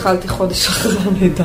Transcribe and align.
התחלתי 0.00 0.28
חודש 0.28 0.66
אחרי 0.66 0.98
הלידה. 1.06 1.44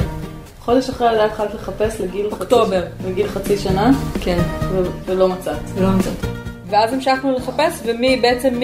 חודש 0.60 0.90
אחרי 0.90 1.08
הלידה 1.08 1.26
התחלת 1.26 1.54
לחפש 1.54 2.02
לגיל 2.02 2.26
אוקטובר. 2.32 2.82
חצי, 2.82 3.10
לגיל 3.10 3.28
חצי 3.28 3.58
שנה, 3.58 3.92
כן, 4.22 4.38
ו- 4.72 4.90
ולא 5.06 5.28
מצאת. 5.28 5.58
לא 5.82 5.90
מצאתי. 5.90 6.28
ואז 6.70 6.94
המשכנו 6.94 7.32
לחפש, 7.32 7.82
ובעצם 7.84 8.62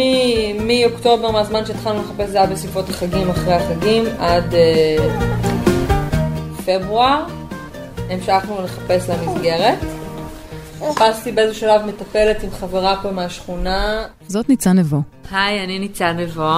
מאוקטובר, 0.67 1.31
מהזמן 1.31 1.65
שהתחלנו 1.65 2.01
לחפש, 2.01 2.29
זה 2.29 2.37
היה 2.37 2.47
בסביבות 2.47 2.89
החגים, 2.89 3.29
אחרי 3.29 3.53
החגים, 3.53 4.03
עד 4.19 4.53
אה, 4.53 5.09
פברואר. 6.65 7.23
המשכנו 8.09 8.61
לחפש 8.63 9.09
למסגרת. 9.09 9.77
חיפשתי 10.79 11.31
באיזשהו 11.31 11.61
שלב 11.61 11.81
מטפלת 11.85 12.43
עם 12.43 12.49
חברה 12.51 12.95
פה 13.01 13.11
מהשכונה. 13.11 14.03
זאת 14.27 14.49
ניצן 14.49 14.79
נבו. 14.79 15.01
היי, 15.31 15.63
אני 15.63 15.79
ניצן 15.79 16.17
נבו, 16.17 16.51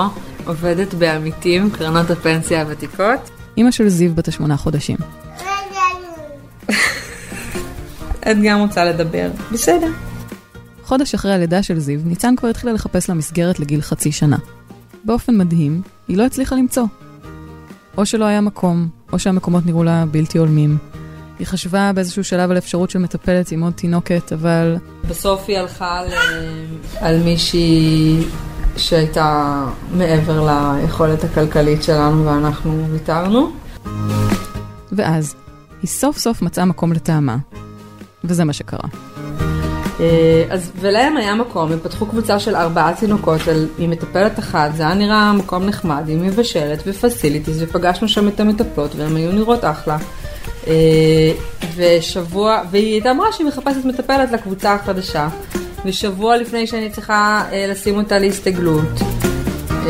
עובדת 0.46 0.94
בעמיתים, 0.94 1.70
קרנות 1.70 2.10
הפנסיה 2.10 2.62
הוותיקות. 2.62 3.30
אימא 3.58 3.72
של 3.72 3.90
זיו 3.90 4.16
בת 4.16 4.28
השמונה 4.28 4.58
חודשים. 4.58 4.98
את 8.32 8.38
גם 8.44 8.60
רוצה 8.60 8.86
לדבר. 8.86 9.30
בסדר. 9.52 9.92
חודש 10.84 11.14
אחרי 11.14 11.34
הלידה 11.34 11.64
של 11.64 11.80
זיו, 11.80 12.00
ניצן 12.06 12.36
כבר 12.36 12.50
התחילה 12.50 12.74
לחפש 12.74 13.10
לה 13.10 13.16
מסגרת 13.16 13.60
לגיל 13.60 13.82
חצי 13.82 14.12
שנה. 14.12 14.38
באופן 15.04 15.38
מדהים, 15.38 15.82
היא 16.08 16.18
לא 16.18 16.26
הצליחה 16.26 16.56
למצוא. 16.56 16.86
או 17.98 18.06
שלא 18.06 18.26
היה 18.26 18.42
מקום, 18.42 18.88
או 19.14 19.20
שהמקומות 19.20 19.66
נראו 19.66 19.84
לה 19.84 20.06
בלתי 20.12 20.38
הולמים. 20.38 20.78
היא 21.40 21.48
חשבה 21.48 21.92
באיזשהו 21.94 22.24
שלב 22.24 22.52
על 22.52 22.58
אפשרות 22.58 22.90
של 22.90 23.00
מטפלת 23.00 23.52
עם 23.52 23.64
עוד 23.64 23.74
תינוקת, 23.74 24.34
אבל 24.34 24.76
בסוף 25.10 25.46
היא 25.48 25.58
הלכה 25.58 26.00
על, 26.00 26.08
על 27.00 27.24
מישהי 27.24 28.24
שהייתה 28.78 29.66
מעבר 29.92 30.48
ליכולת 30.48 31.24
הכלכלית 31.24 31.84
שלנו 31.84 32.26
ואנחנו 32.26 32.88
ויתרנו. 32.92 33.52
ואז, 34.92 35.36
היא 35.82 35.90
סוף 35.90 36.18
סוף 36.18 36.42
מצאה 36.42 36.66
מקום 36.66 36.94
לטעמה. 36.94 37.38
וזה 38.24 38.44
מה 38.44 38.54
שקרה. 38.54 38.90
אה, 40.00 40.46
אז, 40.50 40.72
ולהם 40.80 41.18
היה 41.18 41.36
מקום, 41.36 41.72
הם 41.72 41.80
פתחו 41.80 42.06
קבוצה 42.06 42.40
של 42.40 42.56
ארבעה 42.56 42.94
תינוקות 42.96 43.48
על, 43.48 43.68
עם 43.78 43.90
מטפלת 43.90 44.40
אחת, 44.40 44.76
זה 44.76 44.84
היה 44.84 44.94
נראה 44.94 45.34
מקום 45.34 45.64
נחמד, 45.66 46.04
עם 46.08 46.22
מבשלת 46.22 46.84
ופסיליטיז, 46.86 47.64
ופגשנו 47.64 48.08
שם 48.08 48.28
את 48.28 48.40
המטפלות, 48.40 48.96
והן 48.96 49.16
היו 49.16 49.32
נראות 49.32 49.64
אחלה. 49.64 49.98
אה, 50.68 51.32
ושבוע, 51.76 52.62
והיא 52.72 52.94
הייתה 52.94 53.12
אמרה 53.12 53.32
שהיא 53.32 53.48
מחפשת 53.48 53.86
מטפלת 53.86 54.32
לקבוצה 54.32 54.74
החדשה, 54.74 55.28
ושבוע 55.86 56.38
לפני 56.38 56.68
שאני 56.68 56.90
צריכה 56.90 57.44
אה, 57.52 57.66
לשים 57.70 57.98
אותה 57.98 58.20
להסתגלות, 58.20 59.02
אה, 59.72 59.88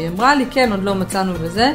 היא 0.00 0.08
אמרה 0.08 0.34
לי, 0.34 0.44
כן, 0.50 0.70
עוד 0.72 0.82
לא 0.82 0.94
מצאנו 0.94 1.32
וזה. 1.40 1.72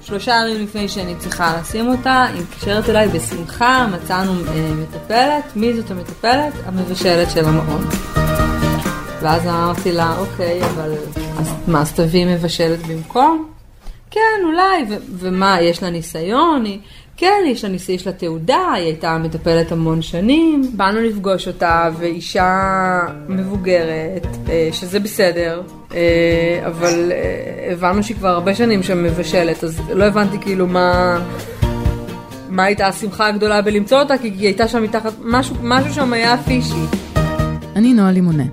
שלושה 0.00 0.32
ימים 0.32 0.64
לפני 0.64 0.88
שאני 0.88 1.14
צריכה 1.18 1.56
לשים 1.60 1.88
אותה, 1.88 2.24
היא 2.34 2.42
מתקשרת 2.42 2.88
אליי 2.88 3.08
בשמחה, 3.08 3.86
מצאנו 3.92 4.32
אה, 4.32 4.70
מטפלת, 4.74 5.56
מי 5.56 5.74
זאת 5.74 5.90
המטפלת? 5.90 6.52
המבשלת 6.66 7.30
של 7.30 7.44
המעון. 7.44 7.88
ואז 9.22 9.46
אמרתי 9.46 9.92
לה, 9.92 10.16
אוקיי, 10.18 10.64
אבל 10.64 10.94
אז 11.38 11.52
מה, 11.66 11.80
אז 11.80 11.92
תביאי 11.92 12.34
מבשלת 12.34 12.86
במקום? 12.86 13.48
כן, 14.10 14.40
אולי, 14.44 14.84
ו- 14.88 15.02
ומה, 15.18 15.60
יש 15.60 15.82
לה 15.82 15.90
ניסיון? 15.90 16.64
היא, 16.64 16.78
כן, 17.22 17.44
יש 17.46 17.64
לה 17.64 17.70
ניסיון, 17.70 17.96
יש 17.96 18.06
לה 18.06 18.12
תעודה, 18.12 18.72
היא 18.74 18.84
הייתה 18.84 19.18
מטפלת 19.18 19.72
המון 19.72 20.02
שנים. 20.02 20.72
באנו 20.76 21.00
לפגוש 21.00 21.48
אותה, 21.48 21.90
ואישה 21.98 23.00
מבוגרת, 23.28 24.26
אה, 24.48 24.68
שזה 24.72 25.00
בסדר, 25.00 25.62
אה, 25.94 26.62
אבל 26.66 27.12
אה, 27.12 27.72
הבנו 27.72 28.02
שהיא 28.02 28.16
כבר 28.16 28.28
הרבה 28.28 28.54
שנים 28.54 28.82
שם 28.82 29.02
מבשלת, 29.02 29.64
אז 29.64 29.80
לא 29.94 30.04
הבנתי 30.04 30.38
כאילו 30.38 30.66
מה... 30.66 31.18
מה 32.48 32.64
הייתה 32.64 32.86
השמחה 32.86 33.26
הגדולה 33.26 33.62
בלמצוא 33.62 33.98
אותה, 33.98 34.18
כי 34.18 34.28
היא 34.28 34.46
הייתה 34.46 34.68
שם 34.68 34.82
מתחת, 34.82 35.12
משהו, 35.24 35.56
משהו 35.62 35.94
שם 35.94 36.12
היה 36.12 36.36
פישי. 36.44 36.84
אני 37.76 37.94
נועה 37.94 38.12
לימונה, 38.12 38.44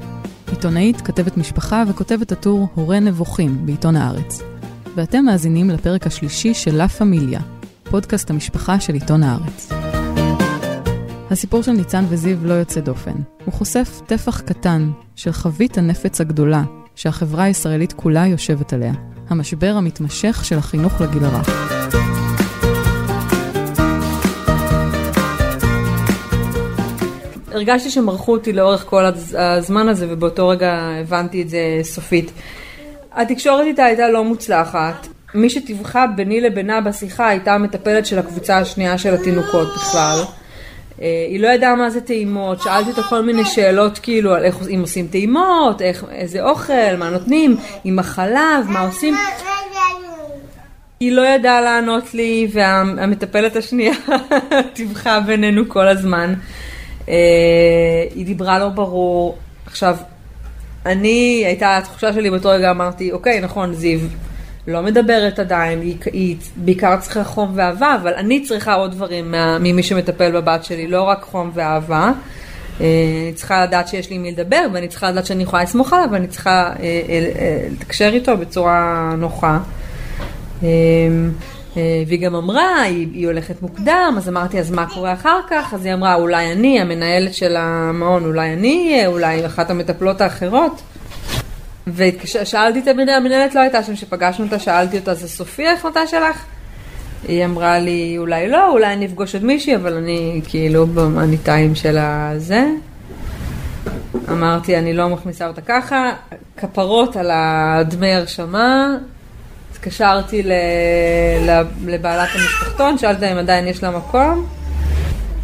עיתונאית, 0.51 1.01
כתבת 1.01 1.37
משפחה 1.37 1.83
וכותבת 1.87 2.31
הטור 2.31 2.67
הורה 2.75 2.99
נבוכים 2.99 3.57
בעיתון 3.65 3.95
הארץ. 3.95 4.43
ואתם 4.95 5.25
מאזינים 5.25 5.69
לפרק 5.69 6.07
השלישי 6.07 6.53
של 6.53 6.75
לה 6.75 6.87
פמיליה, 6.87 7.39
פודקאסט 7.89 8.29
המשפחה 8.29 8.79
של 8.79 8.93
עיתון 8.93 9.23
הארץ. 9.23 9.69
הסיפור 11.31 11.63
של 11.63 11.71
ניצן 11.71 12.05
וזיו 12.09 12.37
לא 12.43 12.53
יוצא 12.53 12.79
דופן. 12.79 13.15
הוא 13.45 13.53
חושף 13.53 14.01
טפח 14.05 14.41
קטן 14.41 14.91
של 15.15 15.31
חבית 15.31 15.77
הנפץ 15.77 16.21
הגדולה 16.21 16.63
שהחברה 16.95 17.43
הישראלית 17.43 17.93
כולה 17.93 18.27
יושבת 18.27 18.73
עליה, 18.73 18.93
המשבר 19.29 19.73
המתמשך 19.75 20.41
של 20.45 20.57
החינוך 20.57 21.01
לגיל 21.01 21.25
הרך. 21.25 21.49
הרגשתי 27.51 27.89
שמרחו 27.89 28.31
אותי 28.31 28.53
לאורך 28.53 28.85
כל 28.85 29.05
הז- 29.05 29.35
הזמן 29.39 29.87
הזה, 29.87 30.07
ובאותו 30.09 30.47
רגע 30.47 30.73
הבנתי 31.01 31.41
את 31.41 31.49
זה 31.49 31.59
סופית. 31.83 32.31
התקשורת 33.13 33.65
איתה 33.65 33.83
הייתה 33.83 34.09
לא 34.09 34.23
מוצלחת. 34.23 35.07
מי 35.33 35.49
שטיווחה 35.49 36.07
ביני 36.07 36.41
לבינה 36.41 36.81
בשיחה 36.81 37.27
הייתה 37.27 37.53
המטפלת 37.53 38.05
של 38.05 38.19
הקבוצה 38.19 38.57
השנייה 38.57 38.97
של 38.97 39.13
התינוקות 39.13 39.67
בכלל. 39.75 40.23
אה, 41.01 41.25
היא 41.29 41.39
לא 41.39 41.47
ידעה 41.47 41.75
מה 41.75 41.89
זה 41.89 42.01
טעימות, 42.01 42.61
שאלתי 42.61 42.89
אותה 42.89 43.03
כל 43.03 43.21
מיני 43.21 43.45
שאלות 43.45 43.99
כאילו 43.99 44.35
על 44.35 44.45
איך 44.45 44.57
אם 44.75 44.79
עושים 44.81 45.07
טעימות, 45.07 45.81
איך, 45.81 46.05
איזה 46.11 46.43
אוכל, 46.43 46.95
מה 46.97 47.09
נותנים, 47.09 47.57
עם 47.83 47.99
החלב, 47.99 48.65
מה 48.67 48.79
עושים. 48.79 49.15
היא 50.99 51.11
לא 51.11 51.27
ידעה 51.27 51.61
לענות 51.61 52.13
לי, 52.13 52.47
והמטפלת 52.53 53.55
השנייה 53.55 53.93
טיווחה 54.73 55.19
בינינו 55.19 55.69
כל 55.69 55.87
הזמן. 55.87 56.33
אה, 57.09 57.15
היא 58.15 58.25
דיברה 58.25 58.59
לא 58.59 58.69
ברור. 58.69 59.37
עכשיו, 59.65 59.97
אני, 60.85 61.43
הייתה 61.45 61.77
התחושה 61.77 62.13
שלי 62.13 62.29
באותו 62.29 62.49
רגע, 62.49 62.71
אמרתי, 62.71 63.11
אוקיי, 63.11 63.39
נכון, 63.39 63.73
זיו 63.73 63.99
לא 64.67 64.81
מדברת 64.81 65.39
עדיין, 65.39 65.81
היא, 65.81 65.97
היא 66.13 66.35
בעיקר 66.55 66.97
צריכה 66.99 67.23
חום 67.23 67.51
ואהבה, 67.55 67.95
אבל 68.01 68.13
אני 68.13 68.43
צריכה 68.43 68.73
עוד 68.73 68.91
דברים 68.91 69.31
מה, 69.31 69.57
ממי 69.59 69.83
שמטפל 69.83 70.31
בבת 70.31 70.63
שלי, 70.63 70.87
לא 70.87 71.03
רק 71.03 71.23
חום 71.23 71.51
ואהבה. 71.53 72.11
אה, 72.81 72.85
אני 73.23 73.33
צריכה 73.33 73.63
לדעת 73.63 73.87
שיש 73.87 74.09
לי 74.09 74.17
מי 74.17 74.31
לדבר, 74.31 74.65
ואני 74.73 74.87
צריכה 74.87 75.11
לדעת 75.11 75.25
שאני 75.25 75.43
יכולה 75.43 75.63
לסמוך 75.63 75.93
עליו, 75.93 76.07
ואני 76.11 76.27
צריכה 76.27 76.73
אה, 76.79 77.01
אה, 77.09 77.67
לתקשר 77.71 78.09
איתו 78.13 78.37
בצורה 78.37 79.11
נוחה. 79.17 79.59
והיא 82.07 82.21
גם 82.21 82.35
אמרה, 82.35 82.81
היא, 82.81 83.07
היא 83.13 83.27
הולכת 83.27 83.61
מוקדם, 83.61 84.13
אז 84.17 84.29
אמרתי, 84.29 84.59
אז 84.59 84.71
מה 84.71 84.85
קורה 84.93 85.13
אחר 85.13 85.39
כך? 85.49 85.73
אז 85.73 85.85
היא 85.85 85.93
אמרה, 85.93 86.15
אולי 86.15 86.51
אני, 86.51 86.81
המנהלת 86.81 87.33
של 87.33 87.55
המעון, 87.57 88.25
אולי 88.25 88.53
אני 88.53 88.91
אהיה, 88.93 89.07
אולי 89.07 89.45
אחת 89.45 89.69
המטפלות 89.69 90.21
האחרות. 90.21 90.81
ושאלתי 91.95 92.79
את 92.79 92.87
המנהלת, 92.87 93.17
המנהלת 93.17 93.55
לא 93.55 93.59
הייתה 93.59 93.83
שם, 93.83 93.95
כשפגשנו 93.95 94.45
אותה, 94.45 94.59
שאלתי 94.59 94.97
אותה, 94.97 95.13
זה 95.13 95.27
סופי 95.27 95.67
ההחלטה 95.67 96.07
שלך? 96.07 96.45
היא 97.27 97.45
אמרה 97.45 97.79
לי, 97.79 98.15
אולי 98.17 98.49
לא, 98.49 98.71
אולי 98.71 98.93
אני 98.93 99.05
אפגוש 99.05 99.35
עוד 99.35 99.43
מישהי, 99.43 99.75
אבל 99.75 99.93
אני 99.93 100.41
כאילו 100.47 100.87
במאניטיים 100.87 101.75
של 101.75 101.97
הזה. 101.99 102.65
אמרתי, 104.31 104.77
אני 104.77 104.93
לא 104.93 105.09
מכניסה 105.09 105.47
אותה 105.47 105.61
ככה, 105.61 106.13
כפרות 106.57 107.15
על 107.15 107.31
הדמי 107.33 108.13
הרשמה. 108.13 108.97
התקשרתי 109.71 110.43
ל... 110.43 110.51
לבעלת 111.85 112.29
המשפחתון, 112.35 112.97
שאלתי 112.97 113.31
אם 113.31 113.37
עדיין 113.37 113.67
יש 113.67 113.83
לה 113.83 113.91
מקום, 113.91 114.45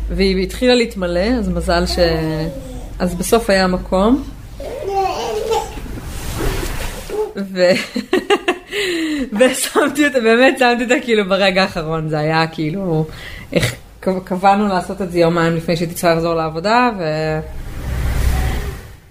והיא 0.09 0.43
התחילה 0.43 0.75
להתמלא, 0.75 1.27
אז 1.39 1.49
מזל 1.49 1.85
ש... 1.85 1.99
אז 2.99 3.15
בסוף 3.15 3.49
היה 3.49 3.67
מקום. 3.67 4.23
ו... 7.35 7.61
ושמתי 9.39 10.07
אותה, 10.07 10.19
באמת 10.19 10.59
שמתי 10.59 10.83
אותה 10.83 10.95
כאילו 11.01 11.29
ברגע 11.29 11.61
האחרון, 11.61 12.09
זה 12.09 12.19
היה 12.19 12.47
כאילו, 12.47 13.05
איך 13.53 13.75
קבענו 13.99 14.67
לעשות 14.67 15.01
את 15.01 15.11
זה 15.11 15.19
יומיים 15.19 15.55
לפני 15.55 15.77
שהייתי 15.77 15.93
צריכה 15.93 16.13
לחזור 16.13 16.33
לעבודה, 16.33 16.89
ו... 16.99 17.03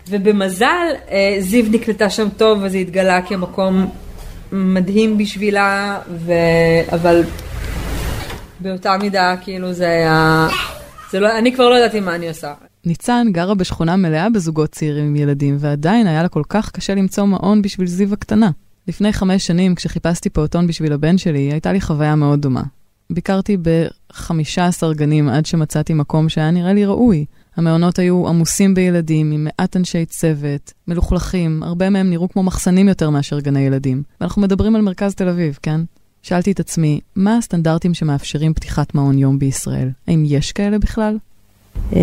ובמזל 0.09 0.87
אה, 1.11 1.37
זיו 1.39 1.65
נקלטה 1.71 2.11
שם 2.11 2.29
טוב 2.37 2.59
וזה 2.63 2.79
התגלה 2.79 3.23
כמקום 3.23 3.91
מדהים 4.53 5.19
בשבילה, 5.19 5.99
ו... 6.11 6.33
אבל 6.93 7.23
באותה 8.61 8.97
מידה 8.97 9.35
כאילו 9.43 9.73
זה 9.73 9.89
היה, 9.89 10.49
זה 11.11 11.21
לא, 11.21 11.39
אני 11.39 11.55
כבר 11.55 11.69
לא 11.69 11.79
ידעתי 11.79 12.01
מה 12.01 12.15
אני 12.15 12.29
עושה. 12.29 12.53
ניצן 12.87 13.27
גרה 13.33 13.55
בשכונה 13.55 13.97
מלאה 13.97 14.31
בזוגות 14.31 14.71
צעירים 14.71 15.05
עם 15.05 15.17
ילדים, 15.17 15.57
ועדיין 15.61 16.07
היה 16.07 16.23
לה 16.23 16.29
כל 16.29 16.43
כך 16.49 16.71
קשה 16.71 16.95
למצוא 16.95 17.25
מעון 17.25 17.63
בשביל 17.63 17.87
זיו 17.87 18.13
הקטנה. 18.13 18.51
לפני 18.89 19.13
חמש 19.13 19.47
שנים, 19.47 19.75
כשחיפשתי 19.75 20.31
פעוטון 20.31 20.67
בשביל 20.67 20.93
הבן 20.93 21.19
שלי, 21.19 21.53
הייתה 21.53 21.73
לי 21.73 21.81
חוויה 21.81 22.15
מאוד 22.15 22.41
דומה. 22.43 22.63
ביקרתי 23.11 23.57
ב-15 23.63 24.95
גנים 24.95 25.29
עד 25.29 25.47
שמצאתי 25.47 25.95
מקום 25.95 26.29
שהיה 26.29 26.51
נראה 26.51 26.73
לי 26.73 26.85
ראוי. 26.87 27.25
המעונות 27.57 27.99
היו 27.99 28.29
עמוסים 28.29 28.75
בילדים, 28.75 29.33
עם 29.33 29.45
מעט 29.45 29.77
אנשי 29.77 30.05
צוות, 30.05 30.73
מלוכלכים, 30.89 31.63
הרבה 31.63 31.91
מהם 31.91 32.11
נראו 32.11 32.29
כמו 32.29 32.43
מחסנים 32.43 32.89
יותר 32.89 33.11
מאשר 33.11 33.41
גני 33.41 33.61
ילדים. 33.61 34.03
ואנחנו 34.21 34.43
מדברים 34.43 34.77
על 34.77 34.83
מרכז 34.83 35.15
תל 35.15 35.29
אביב, 35.29 35.59
כן? 35.63 35.81
שאלתי 36.23 36.53
את 36.53 36.61
עצמי, 36.61 37.01
מה 37.17 37.37
הסטנדרטים 37.37 37.95
שמאפשרים 37.95 38.55
פתיחת 38.55 38.95
מעון 38.95 39.19
יום 39.19 39.39
בישראל? 39.39 39.91
האם 40.09 40.25
יש 40.27 40.53
כאלה 40.53 40.79
בכלל? 40.79 41.19
אה, 41.93 42.01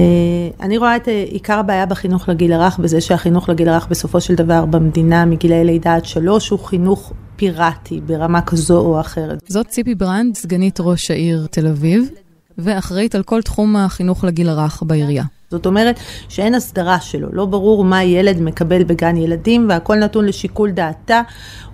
אני 0.61 0.77
רואה 0.77 0.95
את 0.95 1.07
אה, 1.07 1.23
עיקר 1.27 1.59
הבעיה 1.59 1.85
בחינוך 1.85 2.29
לגיל 2.29 2.53
הרך, 2.53 2.79
בזה 2.79 3.01
שהחינוך 3.01 3.49
לגיל 3.49 3.69
הרך 3.69 3.87
בסופו 3.87 4.21
של 4.21 4.35
דבר 4.35 4.65
במדינה 4.65 5.25
מגילאי 5.25 5.63
לידה 5.63 5.95
עד 5.95 6.05
שלוש 6.05 6.49
הוא 6.49 6.59
חינוך 6.59 7.13
פיראטי 7.35 8.01
ברמה 8.05 8.41
כזו 8.41 8.79
או 8.79 8.99
אחרת. 8.99 9.39
זאת 9.47 9.67
ציפי 9.67 9.95
ברנד, 9.95 10.35
סגנית 10.35 10.79
ראש 10.79 11.11
העיר 11.11 11.47
תל 11.51 11.67
אביב, 11.67 12.09
ואחראית 12.57 13.15
על 13.15 13.23
כל 13.23 13.41
תחום 13.41 13.75
החינוך 13.75 14.23
לגיל 14.23 14.49
הרך 14.49 14.83
בעירייה. 14.83 15.23
זאת 15.51 15.65
אומרת 15.65 15.99
שאין 16.29 16.55
הסדרה 16.55 16.99
שלו, 16.99 17.27
לא 17.31 17.45
ברור 17.45 17.83
מה 17.83 18.03
ילד 18.03 18.41
מקבל 18.41 18.83
בגן 18.83 19.17
ילדים 19.17 19.65
והכל 19.69 19.95
נתון 19.95 20.25
לשיקול 20.25 20.71
דעתה 20.71 21.21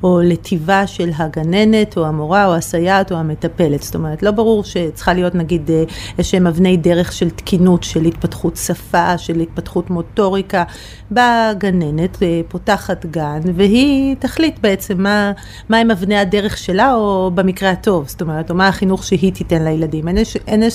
או 0.03 0.19
לטיבה 0.23 0.87
של 0.87 1.09
הגננת 1.17 1.97
או 1.97 2.05
המורה 2.05 2.45
או 2.45 2.55
הסייעת 2.55 3.11
או 3.11 3.17
המטפלת. 3.17 3.83
זאת 3.83 3.95
אומרת, 3.95 4.23
לא 4.23 4.31
ברור 4.31 4.63
שצריכה 4.63 5.13
להיות 5.13 5.35
נגיד 5.35 5.71
אה, 5.71 5.83
איזשהם 6.17 6.47
אבני 6.47 6.77
דרך 6.77 7.11
של 7.11 7.29
תקינות, 7.29 7.83
של 7.83 8.05
התפתחות 8.05 8.57
שפה, 8.57 9.17
של 9.17 9.39
התפתחות 9.39 9.89
מוטוריקה. 9.89 10.63
באה 11.11 11.53
גננת, 11.53 12.23
אה, 12.23 12.41
פותחת 12.47 13.05
גן, 13.05 13.41
והיא 13.55 14.15
תחליט 14.19 14.59
בעצם 14.59 15.03
מה, 15.03 15.31
מה 15.69 15.77
הם 15.77 15.91
אבני 15.91 16.17
הדרך 16.17 16.57
שלה, 16.57 16.93
או 16.93 17.31
במקרה 17.35 17.69
הטוב, 17.69 18.07
זאת 18.07 18.21
אומרת, 18.21 18.49
או 18.49 18.55
מה 18.55 18.67
החינוך 18.67 19.03
שהיא 19.03 19.33
תיתן 19.33 19.63
לילדים. 19.63 20.07
אין, 20.07 20.17
אין, 20.47 20.63
אין, 20.63 20.69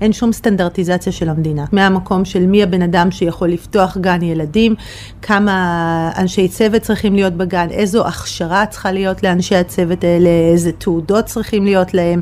אין 0.00 0.12
שום 0.12 0.32
סטנדרטיזציה 0.32 1.12
של 1.12 1.28
המדינה. 1.28 1.64
מהמקום 1.72 2.09
של 2.24 2.46
מי 2.46 2.62
הבן 2.62 2.82
אדם 2.82 3.10
שיכול 3.10 3.48
לפתוח 3.48 3.96
גן 3.96 4.22
ילדים, 4.22 4.74
כמה 5.22 6.10
אנשי 6.16 6.48
צוות 6.48 6.82
צריכים 6.82 7.14
להיות 7.14 7.32
בגן, 7.32 7.66
איזו 7.70 8.06
הכשרה 8.06 8.66
צריכה 8.66 8.92
להיות 8.92 9.22
לאנשי 9.22 9.56
הצוות 9.56 10.04
האלה, 10.04 10.28
איזה 10.52 10.72
תעודות 10.72 11.24
צריכים 11.24 11.64
להיות 11.64 11.94
להם, 11.94 12.20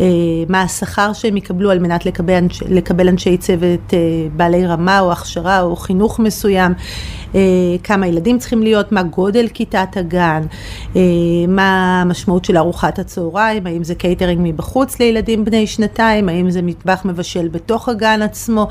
אה, 0.00 0.06
מה 0.48 0.62
השכר 0.62 1.12
שהם 1.12 1.36
יקבלו 1.36 1.70
על 1.70 1.78
מנת 1.78 2.06
לקבל, 2.06 2.46
לקבל 2.68 3.08
אנשי 3.08 3.36
צוות 3.36 3.94
אה, 3.94 3.98
בעלי 4.36 4.66
רמה 4.66 5.00
או 5.00 5.12
הכשרה 5.12 5.60
או 5.60 5.76
חינוך 5.76 6.18
מסוים, 6.18 6.72
כמה 7.82 8.06
ילדים 8.06 8.38
צריכים 8.38 8.62
להיות, 8.62 8.92
מה 8.92 9.02
גודל 9.02 9.48
כיתת 9.54 9.96
הגן, 9.96 10.42
מה 11.48 12.00
המשמעות 12.02 12.44
של 12.44 12.56
ארוחת 12.56 12.98
הצהריים, 12.98 13.66
האם 13.66 13.84
זה 13.84 13.94
קייטרינג 13.94 14.40
מבחוץ 14.42 14.98
לילדים 15.00 15.44
בני 15.44 15.66
שנתיים, 15.66 16.28
האם 16.28 16.50
זה 16.50 16.62
מטבח 16.62 17.04
מבשל 17.04 17.48
בתוך 17.48 17.88
הגן 17.88 18.22
עצמו, 18.22 18.68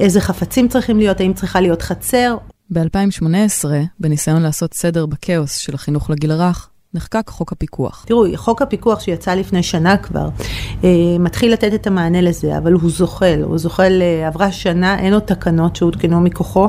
איזה 0.00 0.20
חפצים 0.20 0.68
צריכים 0.68 0.98
להיות, 0.98 1.20
האם 1.20 1.32
צריכה 1.32 1.60
להיות 1.60 1.82
חצר. 1.82 2.36
ב-2018, 2.70 3.64
בניסיון 4.00 4.42
לעשות 4.42 4.74
סדר 4.74 5.06
בכאוס 5.06 5.56
של 5.56 5.74
החינוך 5.74 6.10
לגיל 6.10 6.30
הרך, 6.30 6.68
נחקק 6.94 7.28
חוק 7.28 7.52
הפיקוח. 7.52 8.04
תראו, 8.08 8.24
חוק 8.36 8.62
הפיקוח 8.62 9.00
שיצא 9.00 9.34
לפני 9.34 9.62
שנה 9.62 9.96
כבר, 9.96 10.28
אה, 10.84 10.90
מתחיל 11.18 11.52
לתת 11.52 11.74
את 11.74 11.86
המענה 11.86 12.20
לזה, 12.20 12.58
אבל 12.58 12.72
הוא 12.72 12.90
זוחל, 12.90 13.40
הוא 13.42 13.58
זוחל, 13.58 14.02
אה, 14.02 14.26
עברה 14.26 14.52
שנה, 14.52 14.98
אין 14.98 15.14
עוד 15.14 15.22
תקנות 15.22 15.76
שהותקנו 15.76 16.20
מכוחו. 16.20 16.68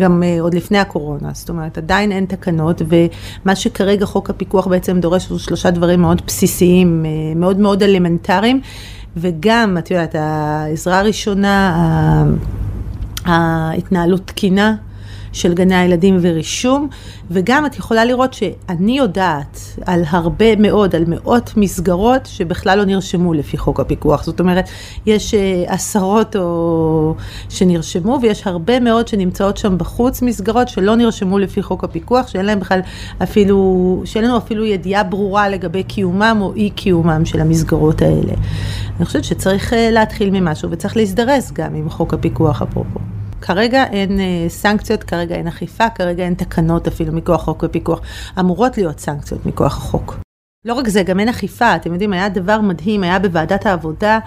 גם 0.00 0.22
uh, 0.22 0.42
עוד 0.42 0.54
לפני 0.54 0.78
הקורונה, 0.78 1.28
זאת 1.32 1.48
אומרת 1.48 1.78
עדיין 1.78 2.12
אין 2.12 2.24
תקנות 2.24 2.82
ומה 2.88 3.56
שכרגע 3.56 4.06
חוק 4.06 4.30
הפיקוח 4.30 4.66
בעצם 4.66 5.00
דורש 5.00 5.28
הוא 5.28 5.38
שלושה 5.38 5.70
דברים 5.70 6.00
מאוד 6.00 6.22
בסיסיים, 6.26 7.04
uh, 7.04 7.38
מאוד 7.38 7.58
מאוד 7.58 7.82
אלמנטריים. 7.82 8.60
וגם, 9.16 9.76
את 9.78 9.90
יודעת, 9.90 10.14
העזרה 10.14 10.98
הראשונה, 10.98 12.24
ההתנהלות 13.24 14.20
תקינה, 14.24 14.74
של 15.34 15.54
גני 15.54 15.74
הילדים 15.74 16.18
ורישום, 16.20 16.88
וגם 17.30 17.66
את 17.66 17.78
יכולה 17.78 18.04
לראות 18.04 18.34
שאני 18.34 18.98
יודעת 18.98 19.60
על 19.86 20.02
הרבה 20.08 20.56
מאוד, 20.56 20.94
על 20.94 21.04
מאות 21.06 21.52
מסגרות 21.56 22.26
שבכלל 22.26 22.78
לא 22.78 22.84
נרשמו 22.84 23.34
לפי 23.34 23.58
חוק 23.58 23.80
הפיקוח. 23.80 24.24
זאת 24.24 24.40
אומרת, 24.40 24.68
יש 25.06 25.34
uh, 25.34 25.36
עשרות 25.72 26.36
או... 26.36 27.14
שנרשמו, 27.48 28.18
ויש 28.22 28.46
הרבה 28.46 28.80
מאוד 28.80 29.08
שנמצאות 29.08 29.56
שם 29.56 29.78
בחוץ, 29.78 30.22
מסגרות 30.22 30.68
שלא 30.68 30.96
נרשמו 30.96 31.38
לפי 31.38 31.62
חוק 31.62 31.84
הפיקוח, 31.84 32.28
שאין 32.28 32.46
להם 32.46 32.60
בכלל 32.60 32.80
אפילו, 33.22 34.02
שאין 34.04 34.24
לנו 34.24 34.36
אפילו 34.36 34.64
ידיעה 34.64 35.02
ברורה 35.02 35.48
לגבי 35.48 35.82
קיומם 35.82 36.38
או 36.40 36.54
אי 36.54 36.70
קיומם 36.70 37.24
של 37.24 37.40
המסגרות 37.40 38.02
האלה. 38.02 38.32
אני 38.96 39.06
חושבת 39.06 39.24
שצריך 39.24 39.72
uh, 39.72 39.76
להתחיל 39.90 40.30
ממשהו 40.30 40.70
וצריך 40.70 40.96
להזדרז 40.96 41.52
גם 41.52 41.74
עם 41.74 41.90
חוק 41.90 42.14
הפיקוח 42.14 42.62
אפרופו. 42.62 43.00
כרגע 43.46 43.84
אין 43.84 44.20
אה, 44.20 44.48
סנקציות, 44.48 45.02
כרגע 45.02 45.34
אין 45.34 45.46
אכיפה, 45.46 45.90
כרגע 45.90 46.24
אין 46.24 46.34
תקנות 46.34 46.86
אפילו 46.86 47.12
מכוח 47.12 47.42
חוק 47.42 47.62
ופיקוח. 47.62 48.00
אמורות 48.40 48.76
להיות 48.76 48.98
סנקציות 48.98 49.46
מכוח 49.46 49.76
החוק. 49.76 50.23
לא 50.66 50.74
רק 50.74 50.88
זה, 50.88 51.02
גם 51.02 51.20
אין 51.20 51.28
אכיפה, 51.28 51.76
אתם 51.76 51.92
יודעים, 51.92 52.12
היה 52.12 52.28
דבר 52.28 52.60
מדהים, 52.60 53.02
היה 53.02 53.18
בוועדת 53.18 53.66
העבודה, 53.66 54.18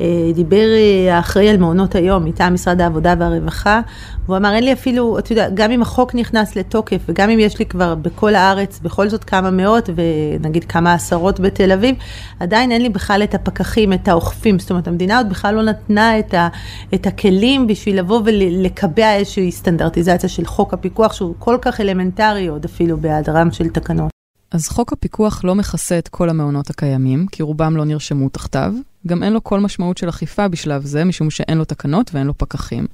אה, 0.00 0.06
דיבר 0.34 0.56
אה, 0.56 1.16
האחראי 1.16 1.48
על 1.48 1.56
מעונות 1.56 1.94
היום 1.94 2.24
מטעם 2.24 2.54
משרד 2.54 2.80
העבודה 2.80 3.14
והרווחה, 3.18 3.80
והוא 4.26 4.36
אמר, 4.36 4.54
אין 4.54 4.64
לי 4.64 4.72
אפילו, 4.72 5.18
אתה 5.18 5.32
יודע, 5.32 5.48
גם 5.54 5.70
אם 5.70 5.82
החוק 5.82 6.14
נכנס 6.14 6.56
לתוקף, 6.56 7.02
וגם 7.08 7.30
אם 7.30 7.38
יש 7.38 7.58
לי 7.58 7.66
כבר 7.66 7.94
בכל 7.94 8.34
הארץ, 8.34 8.80
בכל 8.82 9.08
זאת 9.08 9.24
כמה 9.24 9.50
מאות, 9.50 9.88
ונגיד 9.94 10.64
כמה 10.64 10.94
עשרות 10.94 11.40
בתל 11.40 11.72
אביב, 11.72 11.96
עדיין 12.40 12.72
אין 12.72 12.82
לי 12.82 12.88
בכלל 12.88 13.22
את 13.22 13.34
הפקחים, 13.34 13.92
את 13.92 14.08
האוכפים, 14.08 14.58
זאת 14.58 14.70
אומרת, 14.70 14.88
המדינה 14.88 15.18
עוד 15.18 15.30
בכלל 15.30 15.54
לא 15.54 15.62
נתנה 15.62 16.18
את, 16.18 16.34
ה, 16.34 16.48
את 16.94 17.06
הכלים 17.06 17.66
בשביל 17.66 17.98
לבוא 17.98 18.20
ולקבע 18.24 19.14
איזושהי 19.14 19.52
סטנדרטיזציה 19.52 20.28
של 20.28 20.44
חוק 20.44 20.74
הפיקוח, 20.74 21.12
שהוא 21.12 21.34
כל 21.38 21.58
כך 21.62 21.80
אלמנטרי 21.80 22.46
עוד 22.46 22.64
אפילו 22.64 22.96
בהיעדרם 22.96 23.50
של 23.52 23.68
תקנות. 23.68 24.19
אז 24.50 24.68
חוק 24.68 24.92
הפיקוח 24.92 25.44
לא 25.44 25.54
מכסה 25.54 25.98
את 25.98 26.08
כל 26.08 26.30
המעונות 26.30 26.70
הקיימים, 26.70 27.26
כי 27.26 27.42
רובם 27.42 27.76
לא 27.76 27.84
נרשמו 27.84 28.28
תחתיו. 28.28 28.74
גם 29.06 29.22
אין 29.22 29.32
לו 29.32 29.44
כל 29.44 29.60
משמעות 29.60 29.98
של 29.98 30.08
אכיפה 30.08 30.48
בשלב 30.48 30.84
זה, 30.84 31.04
משום 31.04 31.30
שאין 31.30 31.58
לו 31.58 31.64
תקנות 31.64 32.10
ואין 32.14 32.26
לו 32.26 32.38
פקחים. 32.38 32.86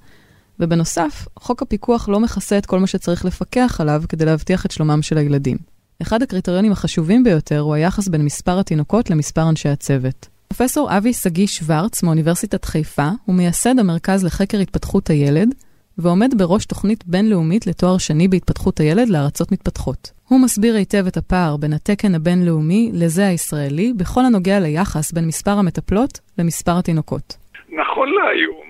ובנוסף, 0.60 1.28
חוק 1.36 1.62
הפיקוח 1.62 2.08
לא 2.08 2.20
מכסה 2.20 2.58
את 2.58 2.66
כל 2.66 2.80
מה 2.80 2.86
שצריך 2.86 3.24
לפקח 3.24 3.76
עליו 3.80 4.02
כדי 4.08 4.24
להבטיח 4.24 4.66
את 4.66 4.70
שלומם 4.70 5.02
של 5.02 5.18
הילדים. 5.18 5.56
אחד 6.02 6.22
הקריטריונים 6.22 6.72
החשובים 6.72 7.24
ביותר 7.24 7.60
הוא 7.60 7.74
היחס 7.74 8.08
בין 8.08 8.24
מספר 8.24 8.58
התינוקות 8.58 9.10
למספר 9.10 9.48
אנשי 9.48 9.68
הצוות. 9.68 10.28
פרופסור 10.48 10.96
אבי 10.96 11.12
שגיא 11.12 11.46
שוורץ 11.46 12.02
מאוניברסיטת 12.02 12.64
חיפה 12.64 13.08
הוא 13.24 13.34
מייסד 13.34 13.78
המרכז 13.78 14.24
לחקר 14.24 14.58
התפתחות 14.58 15.10
הילד, 15.10 15.48
ועומד 15.98 16.30
בראש 16.38 16.66
תוכנית 16.66 17.04
בינלאומית 17.06 17.66
לתואר 17.66 17.98
שני 17.98 18.28
בהתפתחות 18.28 18.80
הילד 18.80 19.08
לארצות 19.08 19.52
מתפתחות. 19.52 20.12
הוא 20.28 20.40
מסביר 20.44 20.74
היטב 20.74 21.06
את 21.06 21.16
הפער 21.16 21.56
בין 21.56 21.72
התקן 21.72 22.14
הבינלאומי 22.14 22.90
לזה 22.94 23.26
הישראלי, 23.26 23.92
בכל 23.96 24.20
הנוגע 24.20 24.60
ליחס 24.60 25.12
בין 25.12 25.26
מספר 25.26 25.50
המטפלות 25.50 26.10
למספר 26.38 26.78
התינוקות. 26.78 27.36
נכון 27.68 28.08
להיום, 28.14 28.66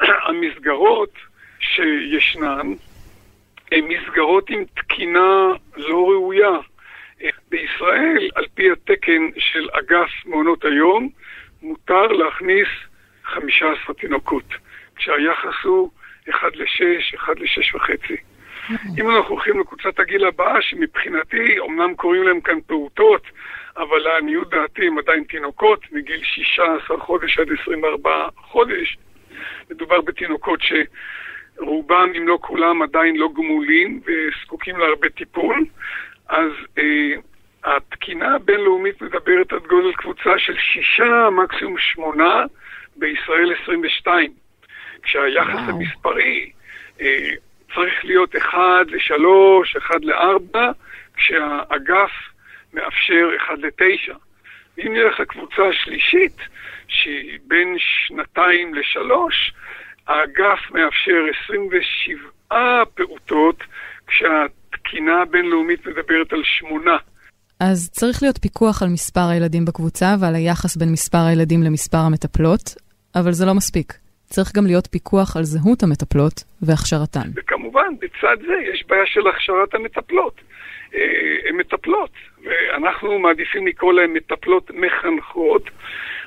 המסגרות 0.28 1.12
שישנן 1.60 2.66
הן 3.72 3.84
מסגרות 3.88 4.50
עם 4.50 4.64
תקינה 4.74 5.48
לא 5.76 6.08
ראויה. 6.10 6.56
בישראל, 7.50 8.30
על 8.34 8.44
פי 8.54 8.72
התקן 8.72 9.22
של 9.38 9.68
אגף 9.72 10.10
מעונות 10.26 10.64
היום, 10.64 11.08
מותר 11.62 12.06
להכניס 12.06 12.68
15 13.24 13.94
תינוקות, 13.94 14.44
כשהיחס 14.96 15.64
הוא 15.64 15.90
1 16.30 16.56
ל-6, 16.56 17.16
1 17.16 17.40
ל-6 17.40 17.76
וחצי. 17.76 18.16
אם 18.98 19.10
אנחנו 19.10 19.34
הולכים 19.34 19.60
לקבוצת 19.60 19.98
הגיל 20.00 20.24
הבאה, 20.24 20.62
שמבחינתי, 20.62 21.60
אמנם 21.60 21.94
קוראים 21.94 22.22
להם 22.22 22.40
כאן 22.40 22.58
פעוטות, 22.66 23.22
אבל 23.76 23.98
לעניות 23.98 24.50
דעתי 24.50 24.86
הם 24.86 24.98
עדיין 24.98 25.24
תינוקות, 25.24 25.92
מגיל 25.92 26.20
16 26.22 27.00
חודש 27.00 27.38
עד 27.38 27.46
24 27.62 28.28
חודש. 28.36 28.98
מדובר 29.70 30.00
בתינוקות 30.00 30.60
שרובם, 30.62 32.12
אם 32.18 32.28
לא 32.28 32.38
כולם, 32.40 32.82
עדיין 32.82 33.16
לא 33.16 33.28
גמולים 33.34 34.00
וזקוקים 34.06 34.78
להרבה 34.78 35.08
טיפול. 35.08 35.64
אז 36.28 36.50
אה, 36.78 37.12
התקינה 37.64 38.34
הבינלאומית 38.34 39.02
מדברת 39.02 39.52
על 39.52 39.58
גודל 39.58 39.92
קבוצה 39.92 40.38
של 40.38 40.56
שישה, 40.58 41.28
מקסימום 41.30 41.78
שמונה, 41.78 42.44
בישראל 42.96 43.54
22. 43.62 44.45
כשהיחס 45.06 45.54
וואו. 45.54 45.68
המספרי 45.68 46.50
אה, 47.00 47.30
צריך 47.74 48.04
להיות 48.04 48.36
1 48.36 48.58
ל-3, 48.86 49.78
1 49.78 49.94
ל-4, 50.02 50.58
כשהאגף 51.16 52.10
מאפשר 52.74 53.28
1 53.46 53.58
ל-9. 53.58 54.12
אם 54.78 54.92
נלך 54.92 55.20
לקבוצה 55.20 55.62
השלישית, 55.70 56.36
שהיא 56.88 57.38
בין 57.46 57.76
שנתיים 57.78 58.74
לשלוש, 58.74 59.52
האגף 60.06 60.60
מאפשר 60.70 61.18
27 61.50 62.84
פעוטות, 62.94 63.62
כשהתקינה 64.06 65.22
הבינלאומית 65.22 65.86
מדברת 65.86 66.32
על 66.32 66.42
שמונה. 66.44 66.96
אז 67.60 67.90
צריך 67.92 68.22
להיות 68.22 68.38
פיקוח 68.38 68.82
על 68.82 68.88
מספר 68.88 69.28
הילדים 69.30 69.64
בקבוצה 69.64 70.14
ועל 70.20 70.34
היחס 70.34 70.76
בין 70.76 70.92
מספר 70.92 71.18
הילדים 71.18 71.62
למספר 71.62 71.98
המטפלות, 71.98 72.74
אבל 73.14 73.32
זה 73.32 73.46
לא 73.46 73.54
מספיק. 73.54 74.05
צריך 74.26 74.56
גם 74.56 74.66
להיות 74.66 74.86
פיקוח 74.86 75.36
על 75.36 75.42
זהות 75.42 75.82
המטפלות 75.82 76.44
והכשרתן. 76.62 77.28
וכמובן, 77.34 77.88
בצד 78.00 78.36
זה 78.46 78.54
יש 78.72 78.84
בעיה 78.88 79.06
של 79.06 79.26
הכשרת 79.26 79.74
המטפלות. 79.74 80.40
אה, 80.94 81.48
הן 81.48 81.56
מטפלות, 81.56 82.10
ואנחנו 82.44 83.18
מעדיפים 83.18 83.66
לקרוא 83.66 83.92
להן 83.92 84.12
מטפלות 84.12 84.70
מחנכות. 84.70 85.70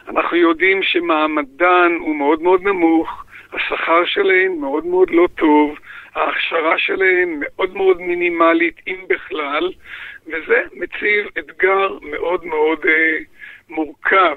אנחנו 0.08 0.38
יודעים 0.38 0.84
שמעמדן 0.84 1.91
הוא 2.00 2.15
מאוד 2.15 2.41
מאוד 2.41 2.62
נמוך, 2.62 3.25
השכר 3.53 4.06
שלהן 4.06 4.51
מאוד 4.60 4.86
מאוד 4.86 5.10
לא 5.10 5.27
טוב, 5.38 5.77
ההכשרה 6.15 6.77
שלהן 6.77 7.39
מאוד 7.39 7.75
מאוד 7.75 8.01
מינימלית, 8.01 8.75
אם 8.88 9.06
בכלל, 9.10 9.72
וזה 10.27 10.62
מציב 10.74 11.27
אתגר 11.39 11.98
מאוד 12.01 12.46
מאוד 12.46 12.79
אה, 12.86 13.18
מורכב. 13.70 14.36